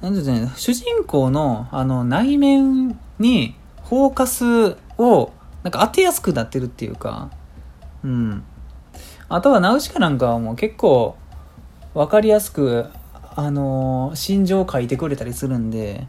[0.00, 5.30] なんでね、主人公の、あの、内面に、フォーカスを、
[5.62, 7.30] なんか当てやすくなってるっていうか、
[8.04, 8.42] うん。
[9.28, 11.16] あとはナウシカなんかはもう結構、
[11.94, 12.86] わかりやすく、
[13.34, 16.06] あの、心情を書いてくれたりするんで、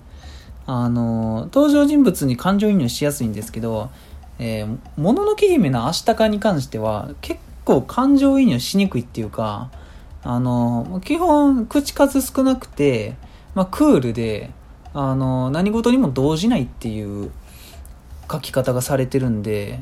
[0.66, 3.90] あの、登場人物に感情移入しやすいんですけど、
[4.40, 9.72] えー、もののけ姫のアシタカに関しては結構感情移入しにくいっていうか、
[10.24, 13.16] あの、基本口数少なくて、
[13.56, 14.52] まあ、クールで、
[14.94, 17.32] あの、何事にも動じないっていう
[18.32, 19.80] 書き方がされてるんで、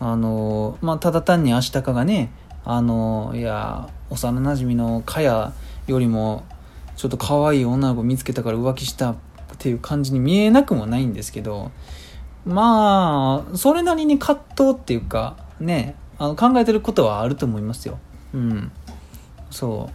[0.00, 2.30] あの、まあ、ただ単にアシタカがね、
[2.64, 5.52] あの、いや、幼馴染のカヤ
[5.86, 6.44] よりも、
[6.96, 9.16] ちょっと可愛い女の子見つけたから浮気したっ
[9.58, 11.70] ていう感じに見えなくもないんですけど、
[12.44, 17.98] まあ、それなりに葛藤っていうか、ね、あの考えてることはあると思いますよ。
[18.34, 18.72] うん。
[19.50, 19.90] そ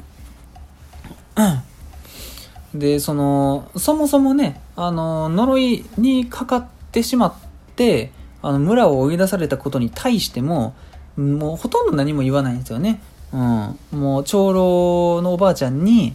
[2.75, 2.77] う。
[2.77, 7.33] で、その、そもそもね、あの、呪いにかかってしまっ
[7.75, 8.11] て、
[8.41, 10.75] あの、村を追い出されたことに対しても、
[11.15, 13.01] もうほとんど何も言わないんですよね。
[13.31, 13.77] うん。
[13.91, 16.13] もう、長老のおばあちゃんに、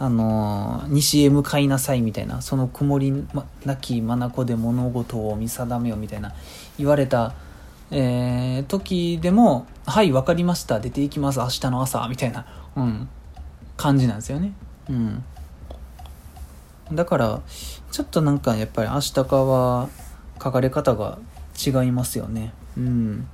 [0.00, 3.12] あの西へ向かいなさいみたいなその曇り
[3.66, 6.32] なき眼で物事を見定めよみたいな
[6.78, 7.34] 言われた、
[7.90, 12.46] えー、時でも「はい分かりました出ていきます明日の朝」みたいな、
[12.76, 13.10] うん、
[13.76, 14.54] 感じなんですよね。
[14.88, 15.22] うん、
[16.92, 17.42] だから
[17.92, 19.90] ちょっとなんかやっぱり明日かは
[20.42, 21.18] 書かれ方が
[21.58, 22.52] 違いますよね。
[22.76, 23.28] うん。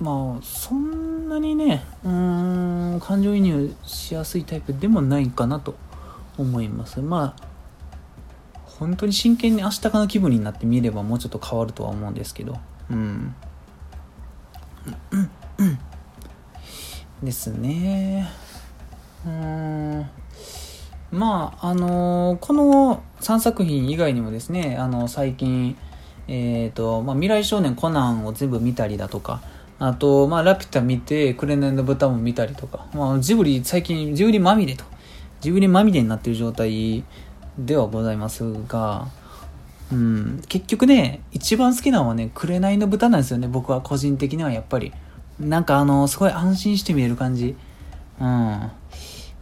[0.00, 5.74] まあそんなにねうん感情移入しやすいタイプでもないかなと
[6.38, 7.00] 思います。
[7.00, 7.42] まあ
[8.64, 12.58] 本当に真剣に明日かの気分になってみればもうちょっと変わるとは思うんですけど。
[12.90, 13.34] うん。
[17.22, 18.28] ですね。
[19.24, 20.06] うん。
[21.10, 25.76] まああの、この3作品以外にもですねあの最近
[26.28, 29.40] えっ、ー、と、まあ、未来少年コナンを全部見たりだとか
[29.78, 34.84] あと、まあ、ラピュタ見て、クレナの豚も見たりとか、まあ、ジブリ、最近、ジブリまみれと、
[35.40, 37.04] ジブリまみれになってる状態
[37.58, 39.08] ではございますが、
[39.92, 44.92] うん、結局ね、一番好きなのはね、紅の豚なんですよね、僕は個人的にはやっぱり。
[45.38, 47.54] なんかあの、すごい安心して見える感じ。
[48.18, 48.70] うん。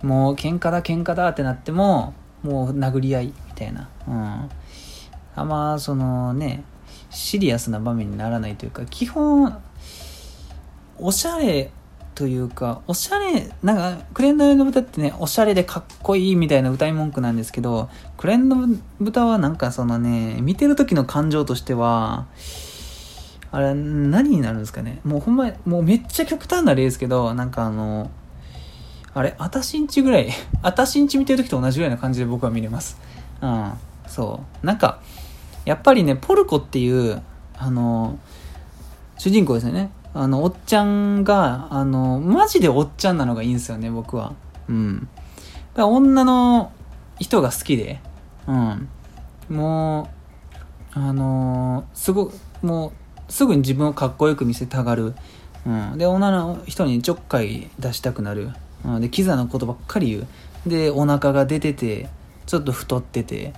[0.05, 3.89] もう喧嘩だ喧嘩だってなっても、もう殴り合いみたいな。
[4.07, 4.51] うん。
[5.35, 6.63] あんま、そのね、
[7.09, 9.57] シリアスな場面にならないというか、基本、
[10.99, 11.71] おしゃれ
[12.15, 17.89] というか、おしゃれ、なんか、クレンダの歌ってね、おしゃれでかっこいいみたいな歌い文句なんですけど、
[18.19, 18.69] クレンの
[19.01, 22.27] 豚はなんかそのね、見てる時の感情としては、
[23.51, 25.01] あれ、何になるんですかね。
[25.03, 28.11] もうほんま、もうめっちゃ極端な例ですけど、なんかあの、
[29.15, 30.29] あれ、あたしんちぐらい、
[30.63, 32.99] あたしんち見てる時と同じぐらいな感じで僕は見れます。
[33.41, 33.73] うん、
[34.09, 34.67] そう。
[34.67, 34.99] なんか、
[35.65, 37.23] やっぱりね、ポルコっていう、
[37.57, 38.19] あの、
[39.17, 39.91] 主人公ですよね。
[40.13, 44.33] あの、おっちゃんが、あの、マジでおっちゃんなのがいいんですよね、僕は。
[44.69, 45.01] うん。
[45.01, 45.09] だか
[45.83, 46.73] ら女の
[47.19, 48.01] 人が好きで、
[48.47, 48.89] うん。
[49.49, 50.09] も
[50.97, 52.31] う、あのすご、
[52.63, 52.93] も
[53.29, 55.15] う、すぐに自分をかっこよく見せたがる。
[55.67, 55.99] うん。
[55.99, 58.51] で、女の人にちょっかい出したくなる。
[58.85, 59.01] うん。
[59.01, 60.27] で、キザなことばっかり言う。
[60.67, 62.09] で、お腹が出てて、
[62.47, 63.53] ちょっと太ってて。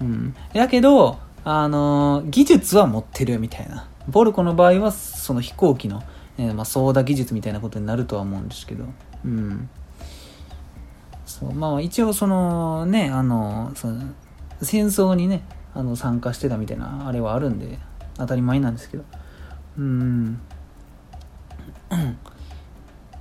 [0.00, 0.34] うん。
[0.52, 3.88] やけど、あの技術は持ってるみたいな。
[4.08, 6.02] ボルコの場合はその飛行機の、
[6.38, 8.84] えー、まあ、操舵技術みたいなことになるとは思うんですけど、
[9.24, 9.68] うん。
[11.26, 14.02] そうまあ一応そのね、あの、その
[14.62, 15.42] 戦争にね、
[15.74, 17.78] あの参加してたみたいなあれはあるんで、
[18.16, 19.04] 当たり前なんですけど、
[19.78, 20.40] うん。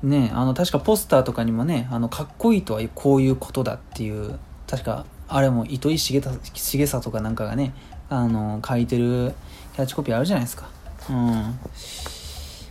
[0.03, 7.73] ねあの確かポスターとかにもね、あのかっこいいとはこういうことだっていう、確かあれも糸井重里かなんかがね、
[8.09, 9.33] あの書いてる
[9.75, 10.69] キャッチコピーあるじゃないですか。
[11.09, 11.15] うん。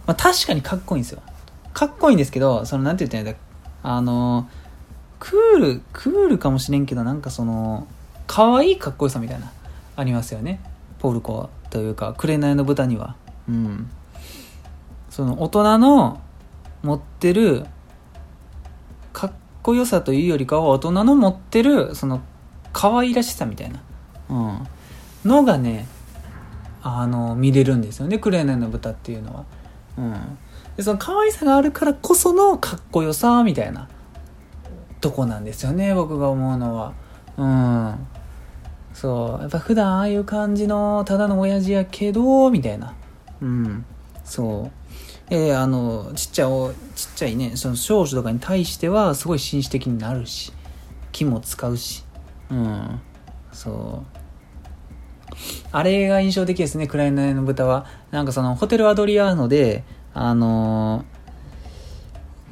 [0.09, 1.23] まあ、確かにかっこいいんですよ。
[1.73, 3.39] かっこいいんですけど、その、なんて言ったらいいんだ
[3.83, 4.49] あの、
[5.21, 7.87] クール、クールかもしれんけど、なんかその、
[8.27, 9.53] 可愛いかっこよさみたいな、
[9.97, 10.61] ありますよね。
[10.99, 13.17] ポルコというか、紅の豚には。
[13.49, 13.91] うん。
[15.11, 16.21] その、大人の
[16.83, 17.67] 持ってる、
[19.13, 22.21] かっこよさというよりかは、大人の持ってる、その、
[22.73, 23.83] 可愛らしさみたいな。
[24.31, 24.67] うん。
[25.29, 25.87] のがね、
[26.83, 29.45] あの見れるんですよね「クレーネンの豚」っていうのは。
[29.99, 30.15] うん、
[30.77, 33.89] でその可愛さがあるからこそのかっこよさみたいな
[35.01, 36.93] とこなんですよね僕が思うのは。
[37.37, 38.07] うん
[38.95, 42.95] そうやっぱ普段ああいう感じのただの親父やけどみたいな
[43.41, 43.85] うん
[44.29, 44.71] そう。
[45.31, 46.51] えー、あのちっちゃい
[46.95, 50.55] ちっちゃいねその少女とかに対してはすごい紳士的になるし
[51.13, 52.05] 気も使うし。
[52.51, 53.01] うん。
[53.53, 54.19] そう。
[55.73, 57.87] あれが印象的ですね、クライナーの豚は。
[58.11, 61.05] なんかその、ホテルアドリアーノで、あの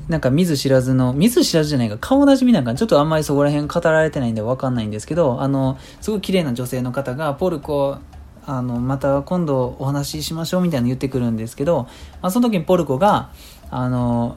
[0.08, 7.98] ー、なんか見ず知らずの、見ず知らずじゃないか、顔なじみなんかちょっとあんまりそこら辺語られてないんでわかんないんですけど、あの、すごい綺麗な女性の方が、ポルコ、
[8.46, 11.88] あの、また今度お話ししましょうみたいな言ってくるんですけど、
[12.22, 13.30] まあ、その時にポルコが、
[13.70, 14.36] あの、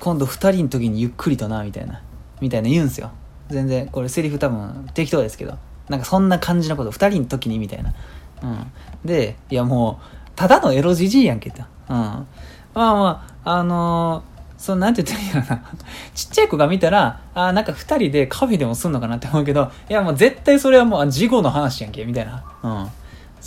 [0.00, 2.02] 今度二人の時にゆっくりとな、みたいな、
[2.40, 3.10] みたいな言うんですよ。
[3.48, 5.56] 全然、これセリフ多分適当ですけど。
[5.88, 7.94] なんかそんな感じのこと、二人の時にみたいな。
[8.42, 8.72] うん。
[9.04, 11.62] で、いやもう、ただのエロじじいやんけと。
[11.62, 11.66] うん。
[11.94, 12.26] まあ
[12.74, 15.62] まあ、あのー、そのなんて言ったらいいかな。
[16.14, 22.42] ちっちゃい子が見たら、あなんか二人でカフェでもすんのかなって思うけど、いやもう絶対それはもう事後の話やんけ、みたいな。
[22.62, 22.88] うん。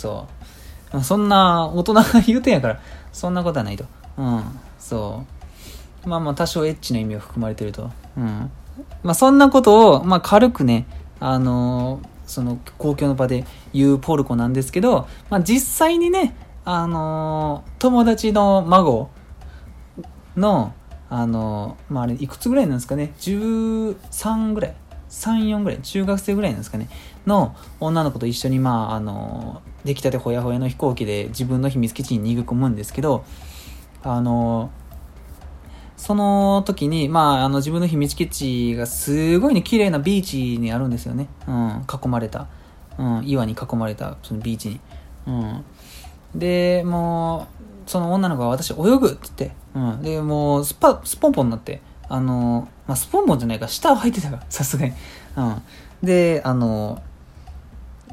[0.00, 0.26] そ
[0.94, 1.04] う。
[1.04, 2.80] そんな大人が言うてんやから、
[3.12, 3.84] そんなことはないと。
[4.16, 4.42] うん。
[4.78, 5.24] そ
[6.06, 6.08] う。
[6.08, 7.90] まあまあ多少エッチな意味は含まれてると。
[8.16, 8.50] うん。
[9.02, 10.86] まあそんなことを、まあ軽くね、
[11.20, 13.44] あのー、その公共の場で
[13.74, 16.34] 言うポルコなんですけど、まあ、実際にね、
[16.64, 19.10] あのー、友達の孫
[20.36, 20.72] の、
[21.10, 24.74] あのー、まあ、あれ、いくつぐらいなんですかね、13ぐらい、
[25.10, 26.88] 3、4ぐらい、中学生ぐらいなんですかね、
[27.26, 33.24] の女の子と一緒に、まあ、あの、出来たてほやほやの飛行機で自分の秘密基地に逃げ込むんですけど、
[34.02, 34.70] あの
[36.00, 41.28] その時に、まあ、あの自分の秘密基地がすごいね、綺麗なビーチにあるんですよね。
[41.46, 42.48] うん、囲まれた。
[42.98, 44.80] うん、岩に囲まれた、そのビーチに。
[45.26, 45.64] うん。
[46.34, 47.48] で、も
[47.86, 50.02] う、その女の子が私泳ぐって言って、うん。
[50.02, 54.92] で、もう、スパ、スポンポンになって、あの、まあ、スポンポンじゃないか、下を履いてたから、さすがに。
[55.36, 55.62] うん。
[56.02, 57.02] で、あの、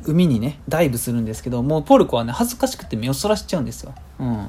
[0.05, 3.93] 海にね、ダイブするんですけど、もうポルコはね、恥ずかしくて目をそらしちゃうんですよ。
[4.19, 4.47] うん。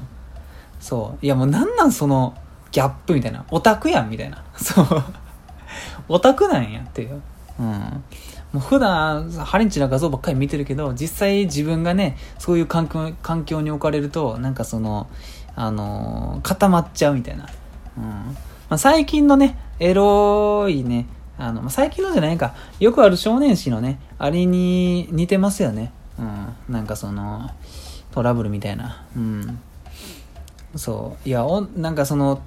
[0.79, 1.25] そう。
[1.25, 2.35] いや、もうなんなんその、
[2.71, 3.45] ギャップみたいな。
[3.51, 4.43] オタクやんみたいな。
[4.55, 5.03] そう。
[6.07, 7.21] オタクなんやっていう。
[7.59, 7.65] うん。
[7.65, 8.03] も
[8.55, 15.07] う普段、ハレンチな画像ばっかり見てるけど、実際自分がね、そういう環境環境に置かれると、なんかその、
[15.55, 17.45] あのー固まっちゃうみたいな。
[17.97, 18.03] うん。
[18.03, 18.35] ま
[18.75, 21.07] あ、最近のね、エロいね、
[21.39, 25.93] あの、まあ、最近のじゃないか、よくある少年誌のね、あれに似てますよね。
[26.19, 26.73] うん。
[26.73, 27.49] なんかその、
[28.11, 29.05] トラブルみたいな。
[29.15, 29.59] うん。
[30.75, 31.27] そう。
[31.27, 32.41] いや、おなんかその、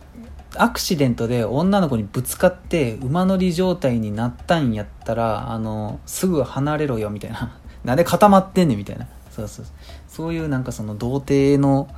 [0.55, 7.57] アクシデントで女の子にぶつかって馬乗り状態になったんやったら、あの、すぐ離れろよみたいな。
[7.85, 9.07] なんで固まってんねんみたいな。
[9.31, 9.65] そうそう。
[9.65, 9.75] そう
[10.09, 11.89] そういうなんかその童貞の、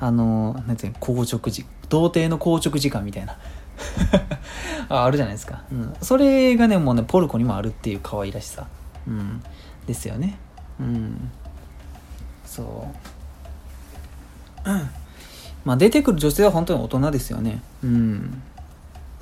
[0.00, 3.36] あの、なんていうの、硬直時、童貞の硬直時間みたいな。
[4.88, 5.62] ああるじゃないですか。
[5.70, 5.94] うん。
[6.00, 8.66] それがね、もうね、ポルコにもあるっていう可愛らしさ。
[9.06, 9.42] うん。
[9.86, 10.38] ですよね。
[10.80, 11.30] うん。
[12.44, 12.88] そ
[14.64, 14.68] う。
[15.64, 17.62] まあ出てくる女性は本当に大人ですよね。
[17.82, 18.42] うん。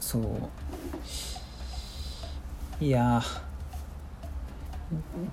[0.01, 0.19] そ
[2.81, 2.85] う。
[2.85, 3.47] いやー。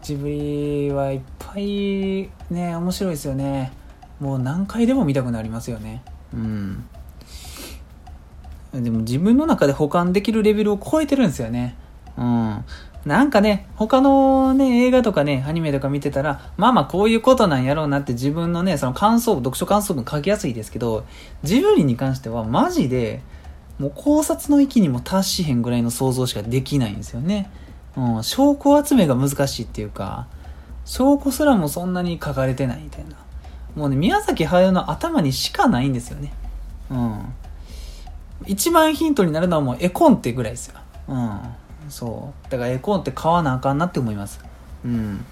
[0.02, 3.72] ジブリはいっぱいね、面白いですよね。
[4.20, 6.02] もう何回でも見たくなりますよね。
[6.34, 6.86] うん。
[8.74, 11.76] でも自分の中で保管できるレベルを超えてるんですよね。
[12.18, 12.66] うん。
[13.06, 21.06] なんかね、他のね、映画とかね、アニメとか見てたら、まあまあこういうことなんやろうなって自分のね、その感想、読書感想文書きやすいですけど、
[21.44, 23.22] ジブリに関してはマジで、
[23.78, 27.50] もう考察の域にも達しへんぐらいの想像しかできないんですよね。
[27.98, 30.28] うん、証拠集めが難しいっていうか、
[30.86, 33.18] 証拠すらもそんなに書かれてないみたいな。
[33.76, 36.32] もうね、宮崎駿の頭にしかないんですよね。
[36.90, 37.34] うん。
[38.48, 40.80] 一番ヒントになるのはもう絵コンテぐらいですよ。
[41.08, 41.40] うん。
[41.90, 42.52] そう。
[42.52, 44.44] だから絵コンテ買わなあかんなって思います。
[44.86, 45.26] うん。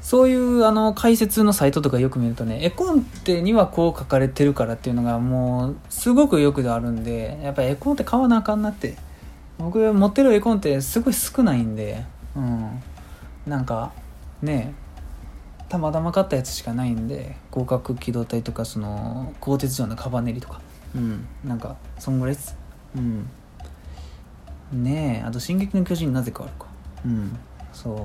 [0.00, 8.96] そういうあの解説のサイトとかよく見るとね、絵コンテにはこう書かれてるからっていうのがもうすごくよくあるんで、やっぱ絵コンテ買わなあかんなって。
[9.58, 12.04] 僕持ってる絵コンテすごい少ないんで、
[12.36, 12.82] うん。
[13.46, 13.92] なんか、
[14.42, 14.74] ね
[15.68, 20.60] たまたま買ったやつしかないんで、広角機動隊とかその、鋼鉄城のカバネリとか、
[20.96, 21.26] うん。
[21.44, 22.56] なんか、そんぐらいっす。
[22.96, 23.28] うん。
[24.72, 26.66] ねえ、あと、進撃の巨人なぜかあるか。
[27.04, 27.38] うん。
[27.72, 27.96] そう。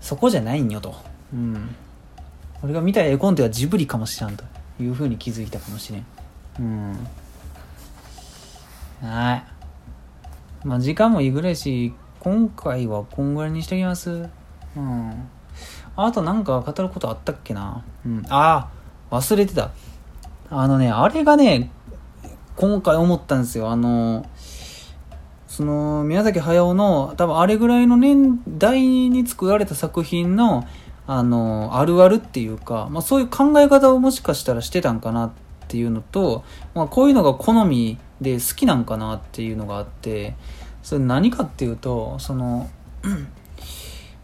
[0.00, 0.94] そこじゃないんよと。
[1.32, 1.74] うん。
[2.62, 4.44] 俺が見た絵コンテはジブリかもしらんと
[4.80, 6.06] いうふうに気づいたかもしれん。
[6.58, 7.06] うん。
[9.02, 9.44] はい。
[10.66, 14.28] まあ時間もいいぐらいし、今回はこんぐらいにしておきます。
[14.76, 15.28] うん。
[15.96, 18.22] あとなんか語ることあったっけなうん。
[18.28, 18.68] あ
[19.10, 19.70] あ、忘れてた。
[20.56, 21.70] あのね、あれがね、
[22.56, 23.70] 今回思ったんですよ。
[23.70, 24.24] あの、
[25.48, 30.64] その、宮崎駿の、多分あれぐらいの年代に作られた作品の、
[31.06, 35.32] あの、あるあるっていうか、まあそういう考え方をもしかしたらしてたんかなっ
[35.66, 36.44] ていうのと、
[36.74, 40.36] まあこういうのが好みで好きなんかなっていうのがあって、
[40.82, 42.70] それ何かっていうと、その、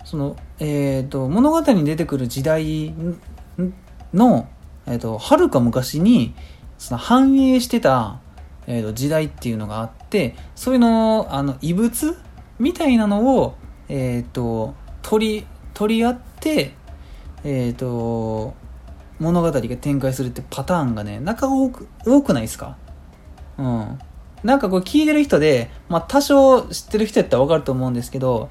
[0.05, 2.95] その、えっ、と、物語に出てくる時代
[4.15, 4.49] の、
[4.91, 6.35] えっ、と、はるか昔に、
[6.77, 8.21] その反映してた、
[8.67, 12.17] えー、と時代っていうのがあってそういうのあの異物
[12.59, 13.55] みたいなのを、
[13.89, 16.73] えー、と取り取り合って、
[17.43, 18.55] えー、と
[19.19, 22.77] 物語が展開するってパターンがねなんか多く多くないですか？
[23.59, 23.99] うん。
[24.43, 28.49] なんかこれ聞いてる人で、まあ、多少知ってる人やったら分かると思うんですけど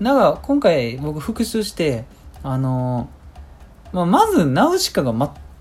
[0.00, 2.06] なんか今回僕復習して
[2.42, 3.08] あの
[3.92, 5.12] まあ、まずナウシカが、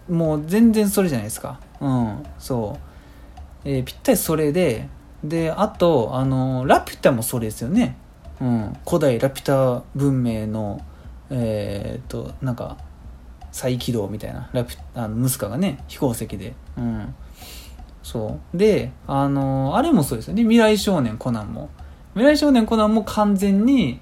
[0.09, 1.59] もう全然それじゃないですか。
[1.81, 2.77] うんそ
[3.65, 3.67] う。
[3.69, 4.87] えー、ぴったりそれで
[5.23, 7.97] であとあのラピュタもそれですよね、
[8.39, 9.45] うん、古代ラピュ
[9.79, 10.79] タ文明の
[11.29, 12.77] えー、っとなんか
[13.51, 14.49] 再起動みたいな。
[14.53, 16.53] ラピュあのムスカがね飛行石で。
[16.77, 17.15] うん
[18.03, 18.57] そう。
[18.57, 20.43] であのあれもそうですよね。
[20.43, 21.69] 未来少年コナンも。
[22.13, 23.99] 未来少年コナンも完全に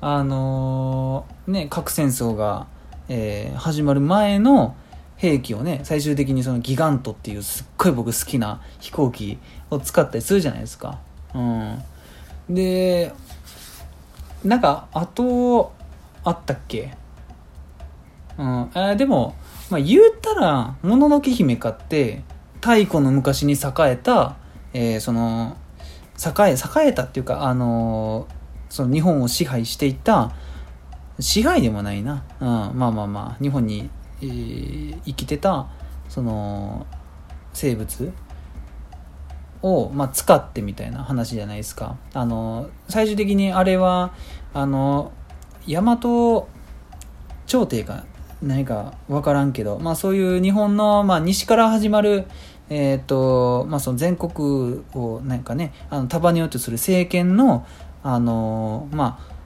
[0.00, 2.66] あのーね核戦争が、
[3.08, 4.76] えー始まる前の
[5.18, 9.38] 兵器をね最終的にそのギガントっていうすっごい僕好きな飛行機
[9.70, 10.98] を使ったりするじゃないですか。
[11.34, 11.82] うん。
[12.48, 13.12] で
[14.42, 15.72] なんかあと
[16.24, 16.94] あったっけ？
[18.38, 18.70] うん。
[18.72, 19.34] あでも、
[19.70, 22.22] まあ、言うたら「もののけ姫」かって
[22.60, 24.36] 太古の昔に栄えた、
[24.72, 25.56] えーその
[26.18, 28.38] 栄え栄えたっていうかあのー
[28.70, 30.32] その日本を支配していた
[31.20, 33.88] 支配でもないな、うん、まあまあまあ日本に、
[34.22, 35.68] えー生きてた
[36.08, 36.86] その
[37.52, 38.12] 生物
[39.62, 41.96] を、まあ、使ってみたいな話じゃないですか。
[42.14, 44.12] あの最終的にあれは
[44.54, 45.12] あの
[45.66, 45.98] 大和
[47.46, 48.04] 朝廷か
[48.42, 52.26] 何か分からんけど、まあ、そういう日本の、まあ、西から始まる
[52.70, 57.66] えーとまあ、その全国をなんかねあの束ねようとする政権の
[58.02, 59.38] あのまあ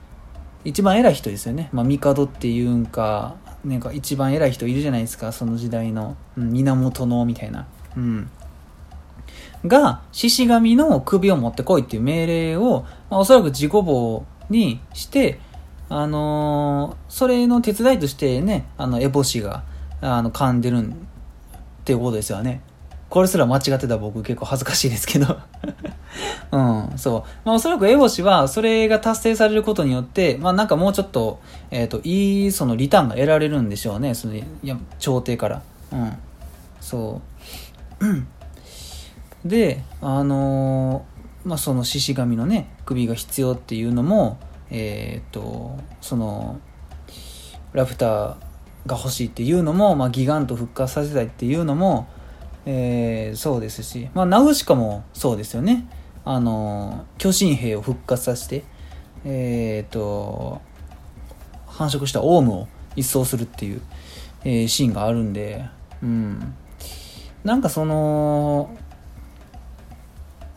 [0.65, 8.29] 一番偉い人ですよね、まあ、帝っていうんかなんか一番偉い人いるじゃないですかその時代の、うん、源のみたいな、うん、
[9.65, 15.39] が獅子神の首を持ってこいっていう命令を、まあ、おそらく自己棒にして
[15.89, 19.63] あのー、それの手伝いとしてねあのエボシが
[20.01, 20.91] あの噛んでるっ
[21.85, 22.61] ていうことですよね。
[23.13, 25.37] これすら間違ってた僕結構恥ずかしいですけど
[26.51, 27.23] うん、そう。
[27.45, 34.15] まあ、おそらくエボシは、それが達成されることによって、まあ、なんかもうちょっと、えっ、ー、と、いい、その、リターンが得られるんでしょうね。
[34.15, 35.61] その、いや、朝廷から。
[35.91, 36.17] うん。
[36.81, 37.21] そ
[38.01, 38.05] う。
[39.47, 44.39] で、あのー、まあ、その獅子神のね、首が必要っていうのも、
[44.71, 46.59] えっ、ー、と、その、
[47.73, 48.35] ラプター
[48.87, 52.07] が欲しいっていうのも、まあ、ギガント復活させたいっていうのも、
[52.65, 55.85] えー、そうですし、まあ、ナウシカもそうですよね。
[56.25, 58.63] あの、巨神兵を復活させて、
[59.25, 60.61] えっ、ー、と、
[61.67, 63.81] 繁殖したオウムを一掃するっていう、
[64.43, 65.65] えー、シーンがあるんで、
[66.01, 66.53] うん。
[67.43, 68.77] なんかその、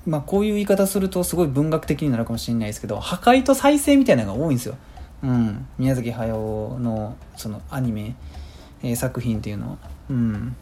[0.06, 4.76] まあこういう言い方するとすごい文学的になるかもしれないですけど、破壊と再生みたいなのが多いんですよ。
[5.22, 5.66] うん。
[5.78, 8.14] 宮崎駿のそのアニメ、
[8.82, 9.78] えー、作品っていうのは。
[10.10, 10.56] うん。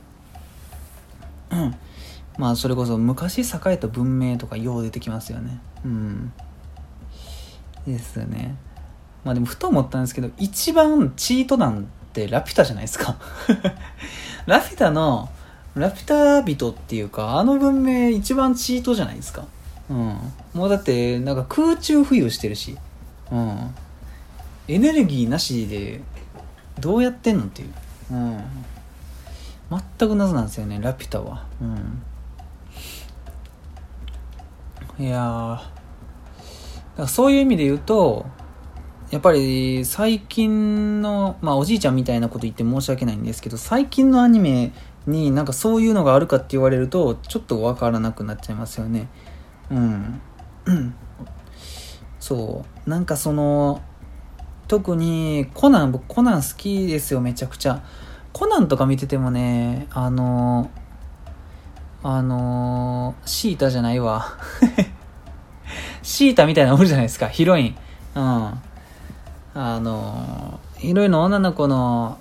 [2.39, 5.61] まあそれこそ昔栄えた文明とかよう出てきますよね。
[5.85, 6.33] うん。
[7.87, 8.57] ですよね。
[9.25, 13.17] まあでもふと思ったんですけど一番チートなんてラピュタじゃないですか。
[14.47, 15.29] ラピュタの
[15.75, 19.47] ラピュタ人っていうかあの文明一番チートじゃないですか。
[19.89, 20.17] うん。
[20.55, 22.77] もうだってなんか空中浮遊してるし。
[23.31, 23.75] うん。
[24.67, 26.01] エネルギーなしで
[26.81, 27.69] どうやってんのっていう。
[28.13, 28.45] うん。
[29.71, 31.47] 全く謎なんですよねラピュタは。
[31.61, 32.03] うん。
[35.05, 37.07] いやー。
[37.07, 38.27] そういう意味で言うと
[39.11, 44.73] やっぱり最近のまあおじいちゃんみたいなこと言って申し訳ないんですけど最近のアニメ
[45.07, 49.09] になんかそういうのがあるかって言われるとちょっと分からなくなっちゃいますよね。
[49.71, 50.21] うん。
[52.21, 52.91] そう。
[52.91, 53.83] なんかその
[54.69, 57.85] 特にコナン僕コナン好きですよめちゃくちゃ。
[58.35, 60.69] コナンとか見ててもね、あの
[62.03, 64.37] あのシータじゃないわ。
[66.03, 67.77] シータみたいなおるじゃないですか、ヒロイン。
[68.17, 68.23] うん。
[68.23, 68.61] あ
[69.55, 72.19] のヒロインの女の子の、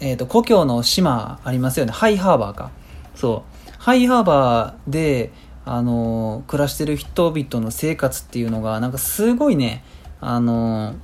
[0.00, 1.92] えっ、ー、と、故郷の島ありますよね。
[1.92, 2.70] ハイハーバーか。
[3.14, 3.72] そう。
[3.78, 5.32] ハイハーバーで、
[5.64, 9.84] あの暮らしてる人々の生活っていうのが、なんかすごいね、
[10.20, 10.94] あの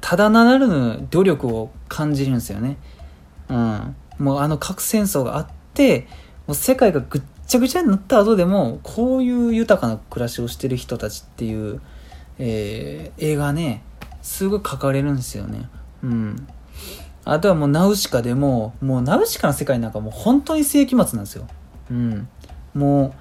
[0.00, 2.78] ただならぬ努力を感じるんですよね。
[3.50, 6.06] うん、もうあの核戦争があって
[6.46, 11.80] もう世界がぐっちゃぐちゃになった後でもこういう豊かな暮らしをしてる人たちっていう、
[12.38, 13.82] えー、映画ね
[14.22, 15.68] すごい描かれるんですよね。
[16.02, 16.46] うん。
[17.24, 21.46] あとはもうナウシカでももうナウシカの世界なんかもう本当に世紀末なんですよ。
[21.90, 22.28] うん。
[22.74, 23.12] もう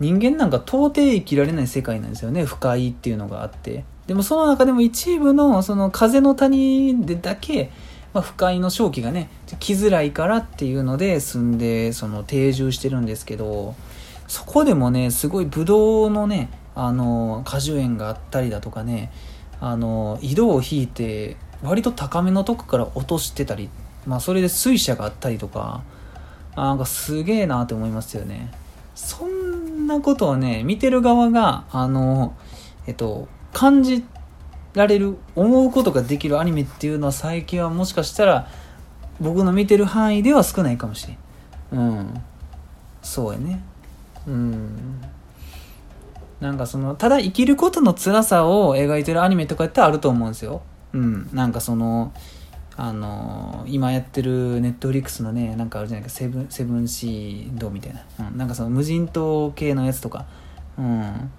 [0.00, 2.44] 人間なんか到底生きられない世界なんですよね。
[2.44, 3.84] 不快っていうのがあって。
[4.06, 7.70] でもその中でも一部のその風の谷でだけ
[8.14, 9.28] まあ、不快の正気がね
[9.58, 13.74] 来づらいからっていうので住んでその定住してるんですけど
[14.28, 19.12] そこでもねすごいブドウのねあの果樹園があったりだとかね
[19.60, 23.68] あの井戸を引いて割と高めのとこから落としてたり、
[24.06, 25.82] まあ、それで水車があったりとか
[26.56, 28.52] なんかすげえなって思いますよね。
[28.94, 32.36] そんなことをね見てる側があの
[32.86, 34.04] えっと感じ
[34.74, 38.48] られる思うことができるアニメっていうのは最近はもしかしたら
[39.20, 41.80] 僕の見てる範囲では少ないかもしれん。
[41.80, 42.22] うん。
[43.02, 43.62] そうやね。
[44.26, 45.00] うん。
[46.40, 50.62] なんかそのただ生きることの辛さを描いてるアニメとかってあると思うんですよ。
[50.92, 51.30] うん。
[51.32, 52.12] なんかその
[52.76, 56.10] あの今やってるネットフリックスのねなんかあるじゃないか。
[56.10, 60.26] セブンセブンシードみたいな、うん、なんかその無人島系のやつとか。
[60.76, 61.30] うん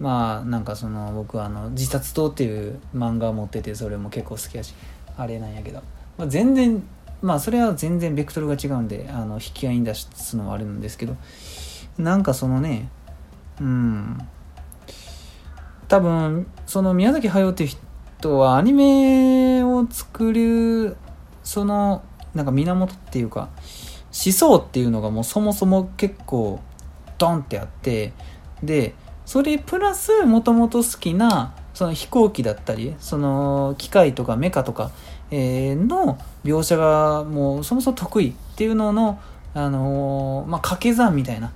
[0.00, 4.74] まあなんかその僕はあの自殺島っていう漫画を持っててそれも結構好きやし
[5.16, 5.82] あれなんやけど、
[6.18, 6.82] まあ、全然
[7.22, 11.16] まあそれは全然ベクトルが違うんであの引き合いに出すのはあるんですけど。
[11.98, 12.88] なんかそのね
[13.60, 14.18] うん。
[15.86, 17.70] 多分その宮崎駿っていう
[18.18, 20.96] 人はアニメを作る
[21.42, 22.02] その
[22.34, 23.50] なんか源っていうか
[24.04, 26.60] 思想っていうのがもうそもそも結構
[27.18, 28.12] ドンってあって
[28.62, 28.94] で
[29.34, 34.92] それプラスもともと好きなその飛行機だったりその機械とかメカとか、
[35.32, 39.18] え、の描写がもうそもそも得意っていうのの、
[39.52, 41.52] あの、まあ、掛け算みたいな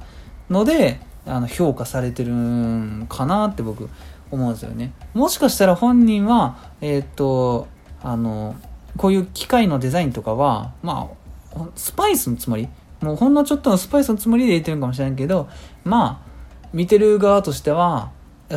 [0.51, 3.89] のであの評価されてるんかなって僕
[4.33, 4.93] 思うんですよね。
[5.15, 7.69] もしかしたら本人はえっ、と
[8.03, 8.57] あの
[8.97, 11.13] こういう機械のデザインとかは、ま
[11.55, 12.69] あ、スパイスのつもり？
[13.01, 15.49] もうほんのちょっとのスパイスのつもりで入れてるかもしれんけど、
[15.85, 16.27] ま、
[16.73, 18.11] 見てる側としては、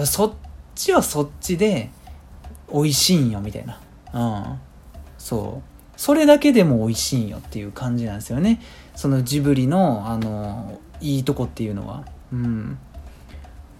[0.05, 0.33] そっ
[0.75, 1.89] ちはそっちで
[2.73, 3.79] 美味しいんよ、みたいな。
[4.13, 4.59] うん。
[5.17, 5.71] そう。
[5.97, 8.61] それだけでも美味しいんよっていう感じなんですよね。
[8.95, 12.05] そのジブリの、あの、いいとこっていうのは。
[12.31, 12.77] うん。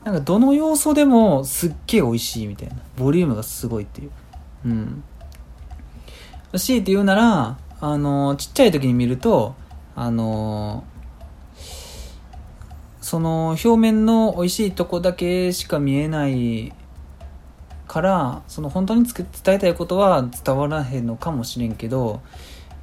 [0.04, 2.76] なんかどの要素でもすっげえ美味しいみたいな。
[2.98, 4.12] ボリュームがすごいっていう。
[4.66, 5.04] うん。
[6.58, 9.56] 強いって言うなら、あの、ちっちゃい時に見ると、
[9.96, 10.84] あの
[13.12, 16.72] その表面の美味しいとこだけしか見えない
[17.86, 22.22] からその本当に伝えたいことは伝わらへんのかもしれんけど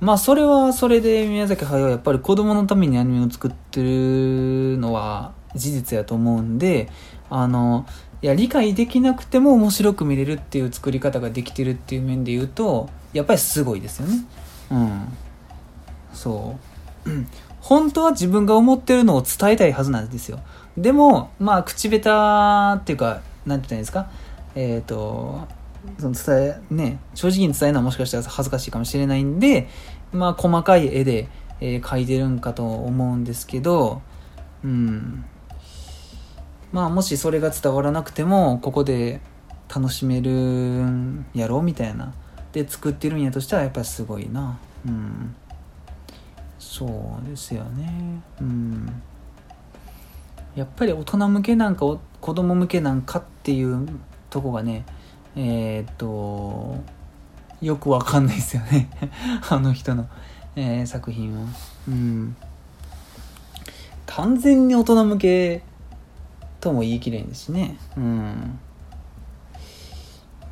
[0.01, 6.91] まあそれはそれで宮崎駿はやっぱり子供のためにアニメを作ってるのは事実やと思うんで
[7.31, 7.87] あの
[8.21, 14.27] いや理解できなくても面白く見れるっていう作り方ができてるっていう面で言うとやっぱりすごいですよね。
[14.73, 15.09] うん。
[16.13, 16.55] そ
[17.07, 17.11] う。
[17.61, 20.41] 本当は自分が思ってるのを伝えたいはずなんですよ。
[20.77, 24.11] でもまあ口下手っていうか何て言ったらいいんですか？
[24.55, 25.47] えっ、ー、と
[25.99, 29.69] その伝えね正直に伝えるのはもしかしたら恥ずかしいかもしれないんで
[30.13, 31.29] まあ細かい絵で、
[31.61, 34.03] えー、描いてるんかと思うんですけど
[34.65, 35.25] うん。
[36.73, 39.21] まあもしそれが伝わらなくてもここで
[39.75, 42.13] 楽しめるんやろうみたいな。
[42.53, 44.59] で作ってるんやとしたらやっぱりすごいな。
[44.87, 45.35] うん。
[46.79, 48.23] そうですよね。
[48.41, 49.03] うん。
[50.55, 53.89] やっぱり大人向けなんか子供向けなんかっていう
[54.31, 54.85] とこがね
[55.35, 56.77] えー、っと
[57.61, 58.89] よくわかんないですよね。
[59.51, 60.09] あの人の、
[60.55, 61.49] えー、作品は
[61.89, 62.37] うん。
[64.07, 65.63] 完全に大人向け
[66.61, 67.77] とも言い切れんですしね。
[67.97, 68.61] うん。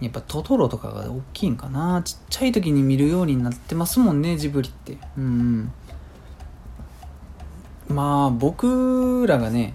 [0.00, 2.02] やっぱトトロとかが大きいんかな。
[2.02, 4.98] ちっちゃい時に見るようになってますもんねジブリって。
[5.16, 5.72] うん。
[7.88, 9.74] まあ僕らがね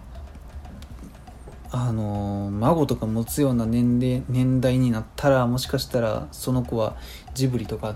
[1.71, 6.97] あの孫とか持つような年齢年代になったらもしかしたらその子は
[7.33, 7.95] ジブリとか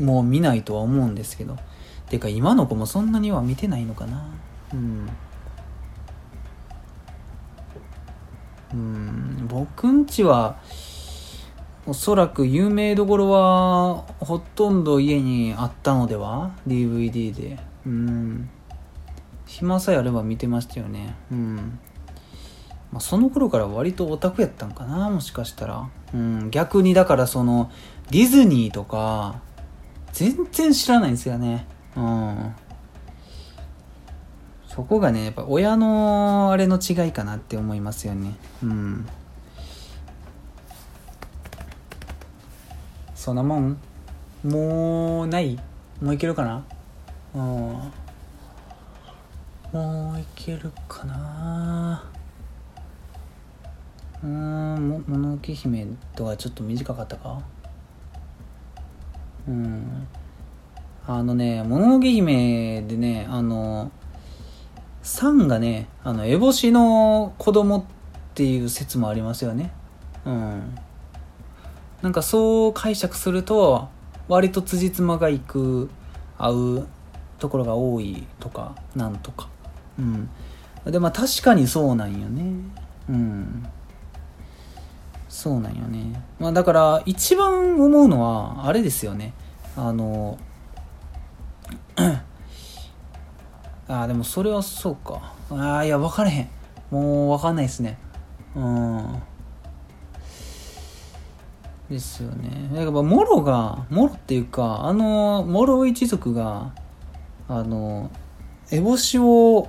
[0.00, 1.56] もう見ないとは思うんですけど
[2.08, 4.24] てか今の子もそんなには見てないのかな。
[4.72, 5.08] うん。
[8.72, 9.46] うん。
[9.48, 10.58] 僕んちは
[11.86, 17.58] おそらく有名どころはほとんど家にあったのでは？DVD で。
[17.86, 18.48] うん。
[19.54, 21.14] 暇さえあれば見てましたよね。
[21.30, 21.78] うん。
[22.90, 27.70] まあ、その頃から割とオタクやったんかなもしかしたら、うん、逆にだからその
[28.10, 29.40] ディズニーとか
[30.12, 31.66] 全然知らないんですよね。
[31.96, 32.54] うん。
[34.66, 38.34] そこがねやっぱ親のあれの違いかなって思いますよね。
[38.60, 39.06] うん。
[43.14, 43.78] そんなもん？
[44.42, 45.60] もうない？
[46.02, 46.64] もういけるかな？
[47.36, 47.92] うん。
[49.74, 52.04] もういけるかな。
[54.22, 57.42] うーんももののけ姫とはちょっと短かったか。
[59.48, 60.06] うん。
[61.08, 63.90] あのねもののけ姫でねあの
[65.02, 67.84] サンがねあの烏帽子の子供っ
[68.36, 69.72] ていう説もありますよね。
[70.24, 70.78] うん。
[72.00, 73.88] なんかそう解釈すると
[74.28, 75.90] 割と辻褄がいく
[76.38, 76.86] 合う
[77.40, 79.52] ところが多いとかなんとか。
[79.98, 80.28] うん
[80.86, 82.42] でまあ確かにそうなんよね
[83.08, 83.66] うん
[85.34, 86.22] そうなんよね。
[86.38, 89.34] まあだから一番思うのはあれですよね。
[89.76, 90.38] あの、
[91.98, 92.22] あ
[93.88, 95.34] あでもそれはそうか。
[95.50, 96.48] ああ、いや分からへん。
[96.92, 97.98] もう分かんないですね。
[98.54, 99.22] うん。
[101.90, 102.70] ですよね。
[102.72, 106.72] だからモロが、モロっていうか、あの、モロ一族が、
[107.48, 108.08] あの、
[108.70, 109.68] 烏帽子を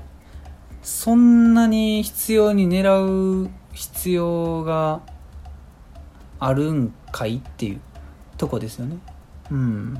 [0.85, 5.01] そんなに必要に狙う必要が
[6.39, 7.81] あるんかいっていう
[8.37, 8.99] とこですよね。
[9.49, 9.99] うん。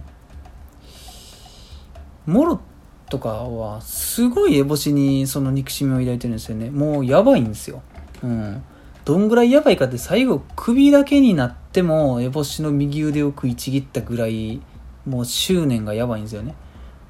[2.28, 2.62] モロ
[3.10, 6.70] とかはすごい烏帽子にその憎しみを抱いてるんですよね。
[6.70, 7.82] もうやばいんですよ。
[8.22, 8.64] うん。
[9.06, 14.62] どんぐらいやばいかって最後首だけになっても烏帽子の右腕を食いちぎったぐらい
[15.08, 16.54] もう執念がやばいんですよね。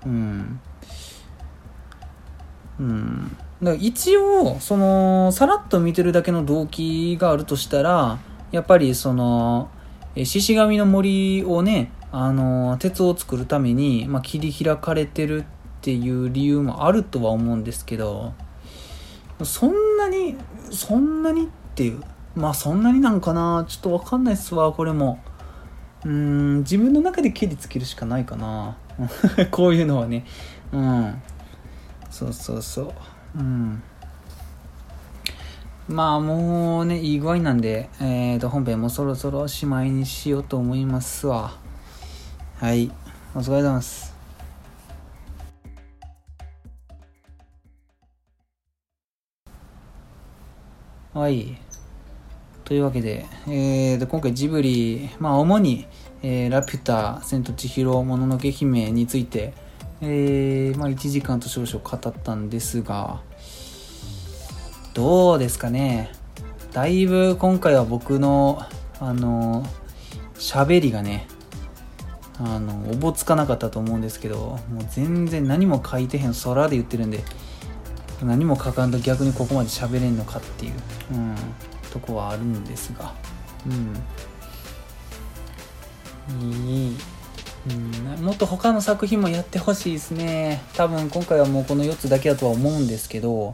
[0.06, 0.62] うん。
[2.80, 3.38] うん。
[3.66, 8.20] だから一応そのさらっと見てるだけの動機があるとしたら
[8.52, 9.72] やっぱりその
[10.16, 15.46] 獅子神の森をねあの鉄を作るために、まあ、切り開かれてるっ
[15.82, 18.34] ていう理由もあるとは思うんですけど
[19.44, 20.36] そんなに
[20.70, 22.04] そんなにっていう
[22.36, 25.20] まあそんなになんかなちょっとわかんないっすわこれも。
[26.06, 28.78] うん自分の中でケリつけるしかないかな。
[29.50, 30.24] こういうのはね。
[30.72, 31.20] うん。
[32.12, 32.94] そうそうそう。
[33.36, 33.84] うん。
[35.88, 41.53] まあもうねいい具合なんで、えー、と本編もそろそろおしまいにしようと思いますわ。
[42.60, 42.91] はい。
[43.36, 44.16] お疲れ様です。
[51.14, 51.57] はい。
[52.66, 55.88] というわけで、えー、と今回ジブリ、まあ、主に、
[56.24, 59.53] えー、ラピュタ、千と千尋、もののけ姫について、
[60.02, 63.22] えーまあ、1時間と少々語ったんですが、
[64.94, 66.12] どうですかね。
[66.74, 68.62] だいぶ今回は僕の、
[69.00, 69.66] あの、
[70.36, 71.28] 喋りがね、
[72.38, 77.24] あの、おぼつかなかったと思うんですけど、もう全然何も書いてへん空で言ってるんで、
[78.24, 80.74] 何も書かんと逆にここまで喋れんのかっていう。
[81.14, 81.36] うん
[81.96, 83.14] とこはあるんですが
[83.66, 83.96] うん
[86.52, 86.98] いい、
[88.22, 90.62] もっと他の作品もやってほしいですね。
[90.76, 93.54] 多分今回はもうこの4つだけだとは思うんですけど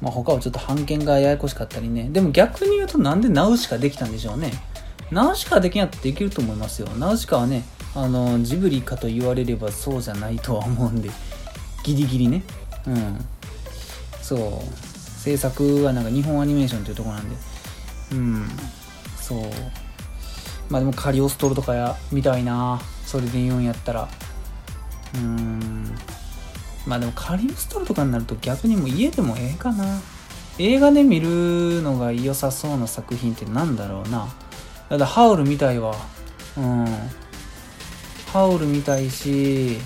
[0.00, 2.08] まあ、他はちょっと判件がややこしかったりね。
[2.10, 4.52] でも逆に言うとなんでナウシカできたんでしょうね。
[5.10, 6.88] ナウシカできんやってできると思いますよ。
[6.98, 7.64] ナウシカはね
[7.94, 11.10] あのジブリかと言われればそうじゃないとは思うんで。
[11.82, 12.42] ギリギリね。
[12.86, 13.24] うん。
[14.20, 15.20] そう。
[15.20, 17.36] 制作はなんか日本アニメーションというとこなんで。
[18.12, 18.48] うん。
[19.18, 19.40] そう。
[20.68, 22.80] まあでもカリオストロとかや見たいな。
[23.06, 24.08] それで言うんやったら。
[25.14, 25.94] うん。
[26.86, 30.00] まあでもカリオストロとかになると逆にもう家でもええかな。
[30.58, 34.26] 映画で見るのが良さそうな作品ってなんだろうな。
[34.88, 35.94] だからハウル見たいわ。
[36.56, 36.86] うん。
[38.32, 39.78] ハウル見たいし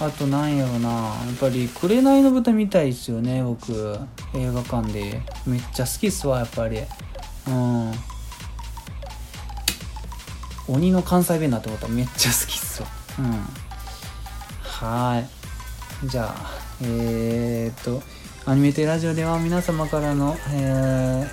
[0.00, 0.90] あとなんやろな。
[0.90, 3.98] やっぱり「紅の豚」見たいですよね僕。
[4.34, 5.22] 映画館で。
[5.46, 6.80] めっちゃ好きっすわやっぱり。
[7.46, 7.92] うん。
[10.68, 12.88] 鬼の関西弁なってことはめっちゃ好きっすわ。
[13.18, 13.32] うん。
[14.62, 15.18] は
[16.04, 16.06] い。
[16.06, 16.50] じゃあ
[16.82, 18.02] えー、っと
[18.46, 21.30] アニメテラジオでは皆様からのえ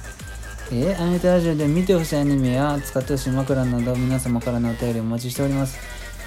[0.70, 5.80] ー、えー、アニメテラジオで見てほしいアニメや使ってほしい枕など皆様からのお便りお待ちしております。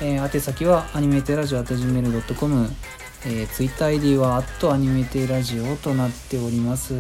[0.03, 2.69] えー、宛先はアニメテラジオ .gmail.com、
[3.27, 6.95] えー、ツイッター ID はアットアニメテラジオとなっております。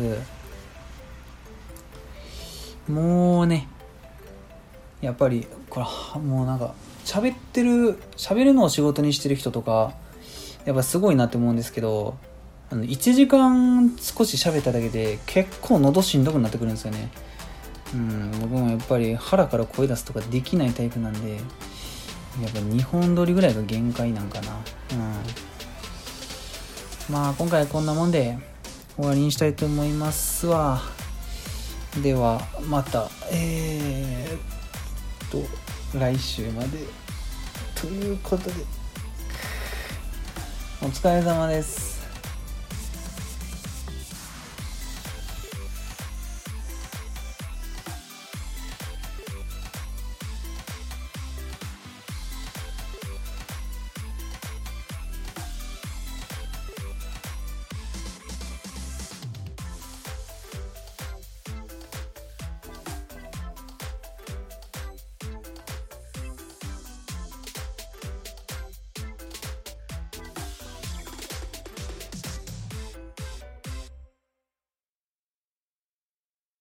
[2.88, 3.68] もうね
[5.04, 6.74] やっぱりこれもうなんか
[7.04, 9.94] 喋ってる喋るのを仕事にしてる人とか
[10.64, 12.16] やっぱすごいなって思うんですけど
[12.70, 17.10] あの1時間少し喋っただけで結構喉しんどくなってくるんですよね。
[17.92, 24.52] うん僕もやっぱり腹から声出すとかできないタイプなんでやっぱ2本撮りぐらいが限界なんかな。
[24.52, 24.94] う
[27.10, 27.14] ん。
[27.14, 28.38] まあ今回はこんなもんで
[28.96, 30.80] 終わりにしたいと思いますわ。
[32.02, 33.08] ではまた。
[33.30, 34.53] えー、
[35.92, 36.78] と来週まで。
[37.74, 38.52] ということで
[40.82, 41.93] お疲れ様です。